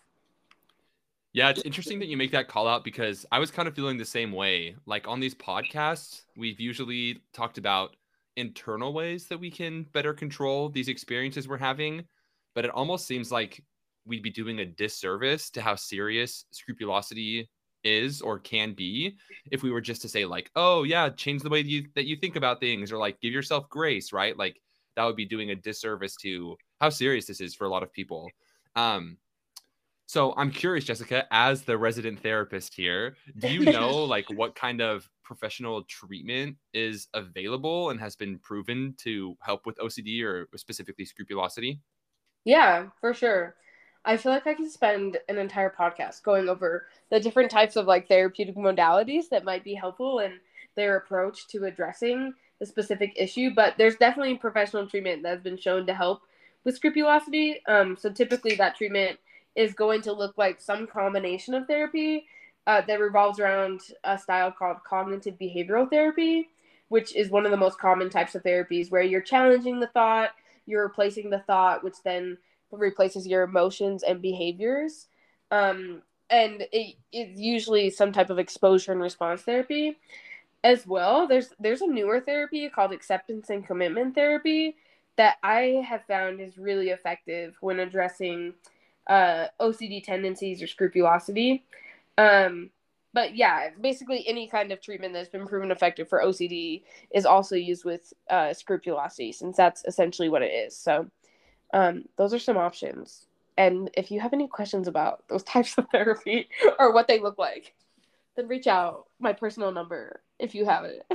Yeah, 1.32 1.50
it's 1.50 1.62
interesting 1.62 2.00
that 2.00 2.08
you 2.08 2.16
make 2.16 2.32
that 2.32 2.48
call 2.48 2.66
out 2.66 2.82
because 2.82 3.24
I 3.30 3.38
was 3.38 3.52
kind 3.52 3.68
of 3.68 3.76
feeling 3.76 3.96
the 3.96 4.04
same 4.04 4.32
way. 4.32 4.74
Like 4.86 5.06
on 5.06 5.20
these 5.20 5.34
podcasts, 5.36 6.22
we've 6.36 6.58
usually 6.58 7.20
talked 7.32 7.58
about 7.58 7.94
internal 8.36 8.92
ways 8.92 9.26
that 9.26 9.38
we 9.38 9.50
can 9.50 9.84
better 9.92 10.14
control 10.14 10.68
these 10.68 10.88
experiences 10.88 11.48
we're 11.48 11.56
having. 11.58 12.04
But 12.54 12.64
it 12.64 12.70
almost 12.70 13.06
seems 13.06 13.30
like 13.30 13.62
we'd 14.06 14.22
be 14.22 14.30
doing 14.30 14.60
a 14.60 14.64
disservice 14.64 15.50
to 15.50 15.62
how 15.62 15.74
serious 15.74 16.44
scrupulosity 16.52 17.48
is 17.84 18.20
or 18.20 18.38
can 18.38 18.72
be 18.72 19.16
if 19.52 19.62
we 19.62 19.70
were 19.70 19.80
just 19.80 20.02
to 20.02 20.08
say 20.08 20.24
like 20.24 20.50
oh 20.56 20.82
yeah 20.82 21.08
change 21.08 21.42
the 21.42 21.48
way 21.48 21.60
you, 21.60 21.86
that 21.94 22.06
you 22.06 22.16
think 22.16 22.34
about 22.34 22.58
things 22.58 22.90
or 22.90 22.98
like 22.98 23.20
give 23.20 23.32
yourself 23.32 23.68
grace 23.68 24.12
right 24.12 24.36
like 24.36 24.60
that 24.96 25.04
would 25.04 25.14
be 25.14 25.24
doing 25.24 25.50
a 25.50 25.54
disservice 25.54 26.16
to 26.16 26.56
how 26.80 26.88
serious 26.88 27.26
this 27.26 27.40
is 27.40 27.54
for 27.54 27.64
a 27.64 27.68
lot 27.68 27.84
of 27.84 27.92
people 27.92 28.28
um 28.74 29.16
so 30.06 30.34
i'm 30.36 30.50
curious 30.50 30.84
jessica 30.84 31.26
as 31.30 31.62
the 31.62 31.78
resident 31.78 32.20
therapist 32.20 32.74
here 32.74 33.16
do 33.38 33.48
you 33.48 33.64
know 33.64 34.04
like 34.04 34.26
what 34.30 34.56
kind 34.56 34.80
of 34.80 35.08
professional 35.26 35.82
treatment 35.82 36.56
is 36.72 37.08
available 37.12 37.90
and 37.90 37.98
has 37.98 38.14
been 38.14 38.38
proven 38.38 38.94
to 38.98 39.36
help 39.40 39.66
with 39.66 39.76
OCD 39.78 40.22
or 40.22 40.48
specifically 40.54 41.04
scrupulosity? 41.04 41.80
Yeah, 42.44 42.86
for 43.00 43.12
sure. 43.12 43.56
I 44.04 44.16
feel 44.16 44.30
like 44.30 44.46
I 44.46 44.54
can 44.54 44.70
spend 44.70 45.18
an 45.28 45.36
entire 45.36 45.74
podcast 45.76 46.22
going 46.22 46.48
over 46.48 46.86
the 47.10 47.18
different 47.18 47.50
types 47.50 47.74
of 47.74 47.86
like 47.86 48.06
therapeutic 48.06 48.54
modalities 48.56 49.28
that 49.30 49.44
might 49.44 49.64
be 49.64 49.74
helpful 49.74 50.20
in 50.20 50.38
their 50.76 50.96
approach 50.96 51.48
to 51.48 51.64
addressing 51.64 52.32
the 52.60 52.66
specific 52.66 53.12
issue. 53.16 53.50
But 53.52 53.74
there's 53.76 53.96
definitely 53.96 54.36
professional 54.36 54.86
treatment 54.86 55.24
that 55.24 55.30
has 55.30 55.42
been 55.42 55.58
shown 55.58 55.86
to 55.88 55.94
help 55.94 56.22
with 56.62 56.76
scrupulosity. 56.76 57.60
Um, 57.66 57.96
so 57.98 58.12
typically, 58.12 58.54
that 58.54 58.76
treatment 58.76 59.18
is 59.56 59.74
going 59.74 60.02
to 60.02 60.12
look 60.12 60.38
like 60.38 60.60
some 60.60 60.86
combination 60.86 61.54
of 61.54 61.66
therapy 61.66 62.26
uh, 62.66 62.80
that 62.82 63.00
revolves 63.00 63.38
around 63.38 63.80
a 64.04 64.18
style 64.18 64.50
called 64.50 64.78
cognitive 64.84 65.34
behavioral 65.38 65.88
therapy, 65.88 66.48
which 66.88 67.14
is 67.14 67.30
one 67.30 67.44
of 67.44 67.50
the 67.50 67.56
most 67.56 67.78
common 67.78 68.10
types 68.10 68.34
of 68.34 68.42
therapies 68.42 68.90
where 68.90 69.02
you're 69.02 69.20
challenging 69.20 69.80
the 69.80 69.86
thought, 69.88 70.30
you're 70.66 70.82
replacing 70.82 71.30
the 71.30 71.40
thought, 71.40 71.84
which 71.84 72.02
then 72.04 72.36
replaces 72.72 73.26
your 73.26 73.42
emotions 73.42 74.02
and 74.02 74.20
behaviors. 74.20 75.06
Um, 75.50 76.02
and 76.28 76.66
it, 76.72 76.96
it's 77.12 77.40
usually 77.40 77.90
some 77.90 78.12
type 78.12 78.30
of 78.30 78.38
exposure 78.38 78.92
and 78.92 79.00
response 79.00 79.42
therapy 79.42 79.96
as 80.64 80.86
well. 80.86 81.28
There's 81.28 81.50
there's 81.60 81.82
a 81.82 81.86
newer 81.86 82.20
therapy 82.20 82.68
called 82.68 82.92
acceptance 82.92 83.50
and 83.50 83.64
commitment 83.64 84.16
therapy 84.16 84.76
that 85.16 85.36
I 85.42 85.84
have 85.86 86.04
found 86.04 86.40
is 86.40 86.58
really 86.58 86.90
effective 86.90 87.56
when 87.60 87.80
addressing 87.80 88.54
uh, 89.06 89.46
OCD 89.60 90.02
tendencies 90.02 90.62
or 90.62 90.66
scrupulosity. 90.66 91.64
Um, 92.18 92.70
but 93.16 93.34
yeah, 93.34 93.70
basically 93.80 94.28
any 94.28 94.46
kind 94.46 94.72
of 94.72 94.82
treatment 94.82 95.14
that's 95.14 95.30
been 95.30 95.46
proven 95.46 95.70
effective 95.70 96.06
for 96.06 96.20
OCD 96.22 96.82
is 97.14 97.24
also 97.24 97.56
used 97.56 97.84
with 97.84 98.12
uh, 98.28 98.52
scrupulosity, 98.52 99.32
since 99.32 99.56
that's 99.56 99.82
essentially 99.86 100.28
what 100.28 100.42
it 100.42 100.52
is. 100.52 100.76
So, 100.76 101.06
um, 101.72 102.04
those 102.18 102.34
are 102.34 102.38
some 102.38 102.58
options. 102.58 103.26
And 103.56 103.90
if 103.96 104.10
you 104.10 104.20
have 104.20 104.34
any 104.34 104.48
questions 104.48 104.86
about 104.86 105.24
those 105.28 105.42
types 105.54 105.78
of 105.78 105.86
therapy 105.90 106.48
or 106.78 106.92
what 106.92 107.08
they 107.08 107.18
look 107.18 107.38
like, 107.38 107.74
then 108.36 108.48
reach 108.48 108.66
out. 108.66 109.06
My 109.18 109.32
personal 109.32 109.72
number, 109.72 110.20
if 110.38 110.54
you 110.54 110.66
have 110.66 110.84
it. 110.84 111.06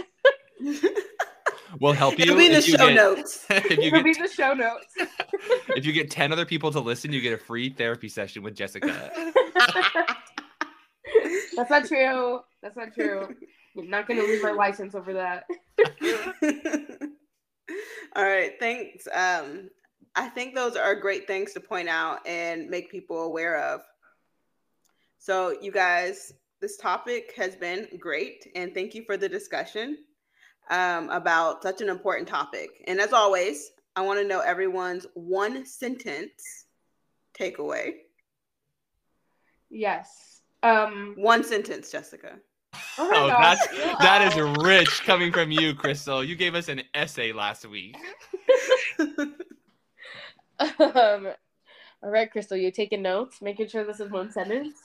we'll 1.80 1.94
help 1.94 2.18
you. 2.18 2.24
It'll 2.24 2.36
be 2.36 2.48
in 2.48 2.54
the 2.54 2.62
show 2.62 2.88
get, 2.88 2.96
notes. 2.96 3.46
if 3.50 3.70
you 3.70 3.78
It'll 3.78 4.02
get, 4.02 4.06
be 4.06 4.14
the 4.14 4.28
show 4.28 4.54
notes. 4.54 4.96
if 5.76 5.86
you 5.86 5.94
get 5.94 6.10
10 6.10 6.32
other 6.32 6.46
people 6.46 6.72
to 6.72 6.80
listen, 6.80 7.14
you 7.14 7.22
get 7.22 7.34
a 7.34 7.38
free 7.38 7.70
therapy 7.70 8.10
session 8.10 8.42
with 8.42 8.56
Jessica. 8.56 9.12
That's 11.56 11.70
not 11.70 11.86
true. 11.86 12.40
That's 12.62 12.78
not 12.78 12.94
true. 12.94 13.36
You're 13.76 13.86
not 13.86 14.08
going 14.08 14.20
to 14.20 14.26
lose 14.26 14.44
my 14.44 14.52
license 14.52 14.96
over 14.96 15.14
that. 15.14 15.46
All 18.16 18.24
right. 18.24 18.54
Thanks. 18.60 19.08
Um, 19.14 19.70
I 20.16 20.28
think 20.30 20.56
those 20.56 20.76
are 20.76 20.96
great 20.96 21.28
things 21.28 21.54
to 21.54 21.60
point 21.60 21.88
out 21.88 22.20
and 22.28 22.70
make 22.70 22.92
people 22.92 23.24
aware 23.24 23.58
of. 23.58 23.82
So, 25.20 25.56
you 25.62 25.72
guys, 25.72 26.34
this 26.60 26.78
topic 26.78 27.34
has 27.38 27.56
been 27.56 27.88
great. 28.00 28.48
And 28.56 28.74
thank 28.74 28.94
you 28.94 29.04
for 29.04 29.18
the 29.18 29.30
discussion 29.30 29.98
um, 30.70 31.10
about 31.10 31.64
such 31.64 31.82
an 31.82 31.90
important 31.90 32.28
topic. 32.28 32.70
And 32.88 33.00
as 33.00 33.14
always, 33.14 33.72
I 33.96 34.02
want 34.02 34.20
to 34.20 34.28
know 34.28 34.40
everyone's 34.40 35.06
one 35.14 35.66
sentence 35.66 36.66
takeaway. 37.38 37.94
Yes. 39.70 40.31
Um, 40.64 41.16
One 41.18 41.44
sentence, 41.44 41.92
Jessica. 41.92 42.40
Oh, 42.98 43.10
oh 43.14 43.28
that's 43.28 43.68
that 44.00 44.28
is 44.28 44.64
rich 44.64 45.04
coming 45.04 45.32
from 45.32 45.52
you, 45.52 45.74
Crystal. 45.74 46.24
You 46.24 46.36
gave 46.36 46.56
us 46.56 46.68
an 46.68 46.84
essay 46.94 47.32
last 47.34 47.68
week. 47.68 47.98
Um, 50.80 51.28
all 52.04 52.10
right, 52.10 52.32
Crystal, 52.32 52.58
you 52.58 52.72
taking 52.72 53.02
notes, 53.02 53.42
making 53.42 53.68
sure 53.68 53.84
this 53.84 54.00
is 54.00 54.12
one 54.12 54.32
sentence. 54.32 54.76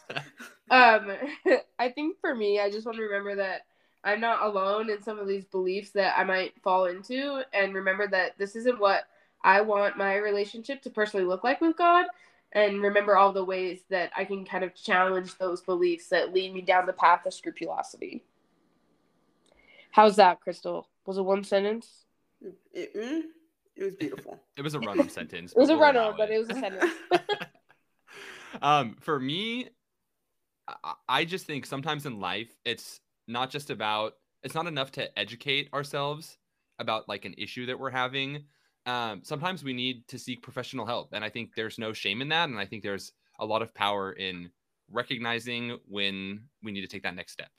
um, 0.70 1.12
I 1.78 1.90
think 1.90 2.18
for 2.20 2.34
me, 2.34 2.60
I 2.60 2.70
just 2.70 2.86
want 2.86 2.96
to 2.96 3.04
remember 3.04 3.36
that 3.36 3.62
I'm 4.04 4.20
not 4.20 4.42
alone 4.42 4.90
in 4.90 5.02
some 5.02 5.18
of 5.18 5.26
these 5.26 5.44
beliefs 5.44 5.90
that 5.90 6.18
I 6.18 6.24
might 6.24 6.54
fall 6.62 6.86
into, 6.86 7.42
and 7.52 7.74
remember 7.74 8.06
that 8.08 8.38
this 8.38 8.56
isn't 8.56 8.78
what 8.78 9.04
I 9.42 9.60
want 9.60 9.98
my 9.98 10.16
relationship 10.16 10.82
to 10.82 10.90
personally 10.90 11.26
look 11.26 11.44
like 11.44 11.60
with 11.60 11.76
God. 11.76 12.06
And 12.52 12.82
remember 12.82 13.16
all 13.16 13.32
the 13.32 13.44
ways 13.44 13.80
that 13.90 14.10
I 14.16 14.24
can 14.24 14.44
kind 14.44 14.64
of 14.64 14.74
challenge 14.74 15.36
those 15.38 15.60
beliefs 15.60 16.08
that 16.08 16.32
lead 16.32 16.54
me 16.54 16.62
down 16.62 16.86
the 16.86 16.92
path 16.92 17.26
of 17.26 17.34
scrupulosity. 17.34 18.24
How's 19.90 20.16
that, 20.16 20.40
Crystal? 20.40 20.88
Was 21.06 21.18
it 21.18 21.22
one 21.22 21.44
sentence? 21.44 22.04
It, 22.72 22.94
mm, 22.94 23.22
it 23.76 23.84
was 23.84 23.96
beautiful. 23.96 24.40
It 24.56 24.62
was 24.62 24.74
a 24.74 24.80
run-on 24.80 25.10
sentence. 25.10 25.52
It 25.52 25.58
was 25.58 25.68
a 25.68 25.76
run 25.76 25.98
on, 25.98 26.14
but 26.16 26.30
it 26.30 26.38
was 26.38 26.48
a 26.48 26.54
sentence. 26.54 26.90
um, 28.62 28.96
for 29.00 29.20
me, 29.20 29.68
I- 30.66 30.94
I 31.08 31.24
just 31.26 31.44
think 31.46 31.66
sometimes 31.66 32.06
in 32.06 32.20
life, 32.20 32.56
it's 32.64 33.00
not 33.28 33.50
just 33.50 33.68
about, 33.68 34.14
it's 34.42 34.54
not 34.54 34.66
enough 34.66 34.92
to 34.92 35.18
educate 35.18 35.68
ourselves 35.74 36.38
about 36.78 37.06
like 37.06 37.26
an 37.26 37.34
issue 37.36 37.66
that 37.66 37.78
we're 37.78 37.90
having. 37.90 38.44
Um, 38.86 39.20
sometimes 39.24 39.64
we 39.64 39.72
need 39.72 40.06
to 40.08 40.18
seek 40.18 40.42
professional 40.42 40.86
help. 40.86 41.12
And 41.12 41.24
I 41.24 41.28
think 41.28 41.50
there's 41.54 41.78
no 41.78 41.92
shame 41.92 42.22
in 42.22 42.28
that. 42.28 42.48
And 42.48 42.58
I 42.58 42.66
think 42.66 42.82
there's 42.82 43.12
a 43.40 43.44
lot 43.44 43.62
of 43.62 43.74
power 43.74 44.12
in 44.12 44.50
recognizing 44.90 45.78
when 45.88 46.44
we 46.62 46.72
need 46.72 46.82
to 46.82 46.86
take 46.86 47.02
that 47.02 47.14
next 47.14 47.32
step. 47.32 47.50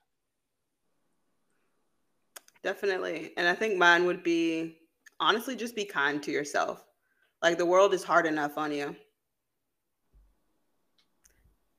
Definitely. 2.64 3.34
And 3.38 3.48
I 3.48 3.54
think 3.54 3.78
mine 3.78 4.06
would 4.06 4.24
be 4.24 4.78
honestly 5.20 5.56
just 5.56 5.76
be 5.76 5.86
kind 5.86 6.22
to 6.24 6.32
yourself. 6.32 6.84
Like 7.42 7.58
the 7.58 7.66
world 7.66 7.94
is 7.94 8.04
hard 8.04 8.26
enough 8.26 8.58
on 8.58 8.72
you. 8.72 8.96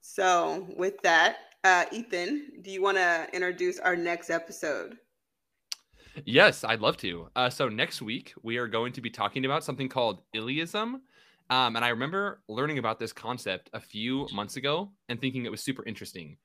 So, 0.01 0.67
with 0.77 1.01
that, 1.03 1.37
uh, 1.65 1.85
Ethan, 1.93 2.63
do 2.63 2.71
you 2.71 2.81
want 2.81 2.97
to 2.97 3.29
introduce 3.33 3.79
our 3.79 3.97
next 3.97 4.31
episode? 4.31 4.97
Yes, 6.25 6.65
I'd 6.65 6.81
love 6.81 6.97
to. 6.99 7.29
Uh, 7.37 7.51
so 7.51 7.69
next 7.69 8.03
week 8.03 8.33
we 8.43 8.57
are 8.57 8.67
going 8.67 8.93
to 8.93 9.01
be 9.01 9.11
talking 9.11 9.45
about 9.45 9.65
something 9.65 9.89
called 9.89 10.23
Illeism, 10.35 11.01
um, 11.51 11.77
and 11.77 11.85
I 11.85 11.89
remember 11.89 12.43
learning 12.49 12.79
about 12.79 12.99
this 12.99 13.13
concept 13.13 13.71
a 13.73 13.81
few 13.81 14.27
months 14.33 14.57
ago 14.57 14.93
and 15.09 15.21
thinking 15.21 15.45
it 15.45 15.51
was 15.51 15.63
super 15.63 15.85
interesting. 15.85 16.37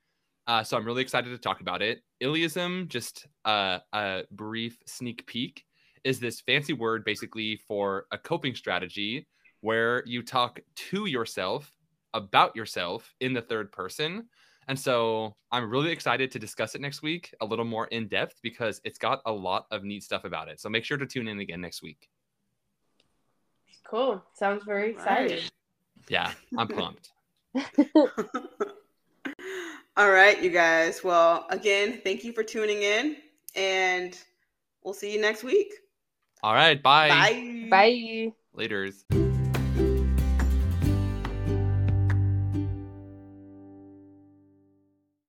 Uh, 0.48 0.64
so 0.64 0.78
I'm 0.78 0.86
really 0.86 1.02
excited 1.02 1.30
to 1.30 1.38
talk 1.38 1.62
about 1.62 1.82
it. 1.82 2.02
Illeism, 2.22 2.88
just 2.88 3.28
uh, 3.46 3.80
a 3.94 4.24
brief 4.32 4.78
sneak 4.86 5.26
peek, 5.26 5.64
is 6.04 6.20
this 6.20 6.42
fancy 6.42 6.74
word 6.74 7.06
basically 7.06 7.58
for 7.68 8.06
a 8.12 8.18
coping 8.18 8.56
strategy 8.56 9.28
where 9.62 10.04
you 10.06 10.22
talk 10.22 10.60
to 10.76 11.06
yourself 11.06 11.72
about 12.14 12.56
yourself 12.56 13.14
in 13.22 13.34
the 13.34 13.42
third 13.42 13.72
person. 13.72 14.28
And 14.68 14.80
so 14.80 15.36
I'm 15.52 15.70
really 15.70 15.92
excited 15.92 16.32
to 16.32 16.40
discuss 16.40 16.76
it 16.76 16.82
next 16.82 17.02
week 17.02 17.34
a 17.42 17.46
little 17.46 17.66
more 17.66 17.88
in 17.88 18.08
depth 18.08 18.40
because 18.42 18.82
it's 18.84 18.98
got 18.98 19.22
a 19.26 19.32
lot 19.32 19.66
of 19.72 19.84
neat 19.84 20.04
stuff 20.04 20.24
about 20.26 20.48
it. 20.48 20.60
So 20.60 20.70
make 20.70 20.84
sure 20.84 20.98
to 20.98 21.06
tune 21.06 21.28
in 21.28 21.40
again 21.40 21.62
next 21.62 21.82
week. 21.82 22.10
cool. 23.90 24.24
Sounds 24.34 24.64
very 24.64 24.92
exciting. 24.92 25.38
Right. 25.38 25.52
Yeah, 26.10 26.32
I'm 26.58 26.68
pumped. 26.68 27.12
All 29.96 30.10
right, 30.10 30.42
you 30.42 30.50
guys. 30.50 31.04
Well, 31.04 31.46
again, 31.50 32.02
thank 32.04 32.24
you 32.24 32.34
for 32.34 32.44
tuning 32.44 32.82
in, 32.82 33.18
and 33.56 34.18
we'll 34.84 34.96
see 34.96 35.14
you 35.14 35.22
next 35.22 35.44
week. 35.44 35.72
All 36.42 36.56
right, 36.56 36.82
bye. 36.82 37.10
Bye. 37.10 37.68
Bye. 37.70 38.34
Laters. 38.58 39.33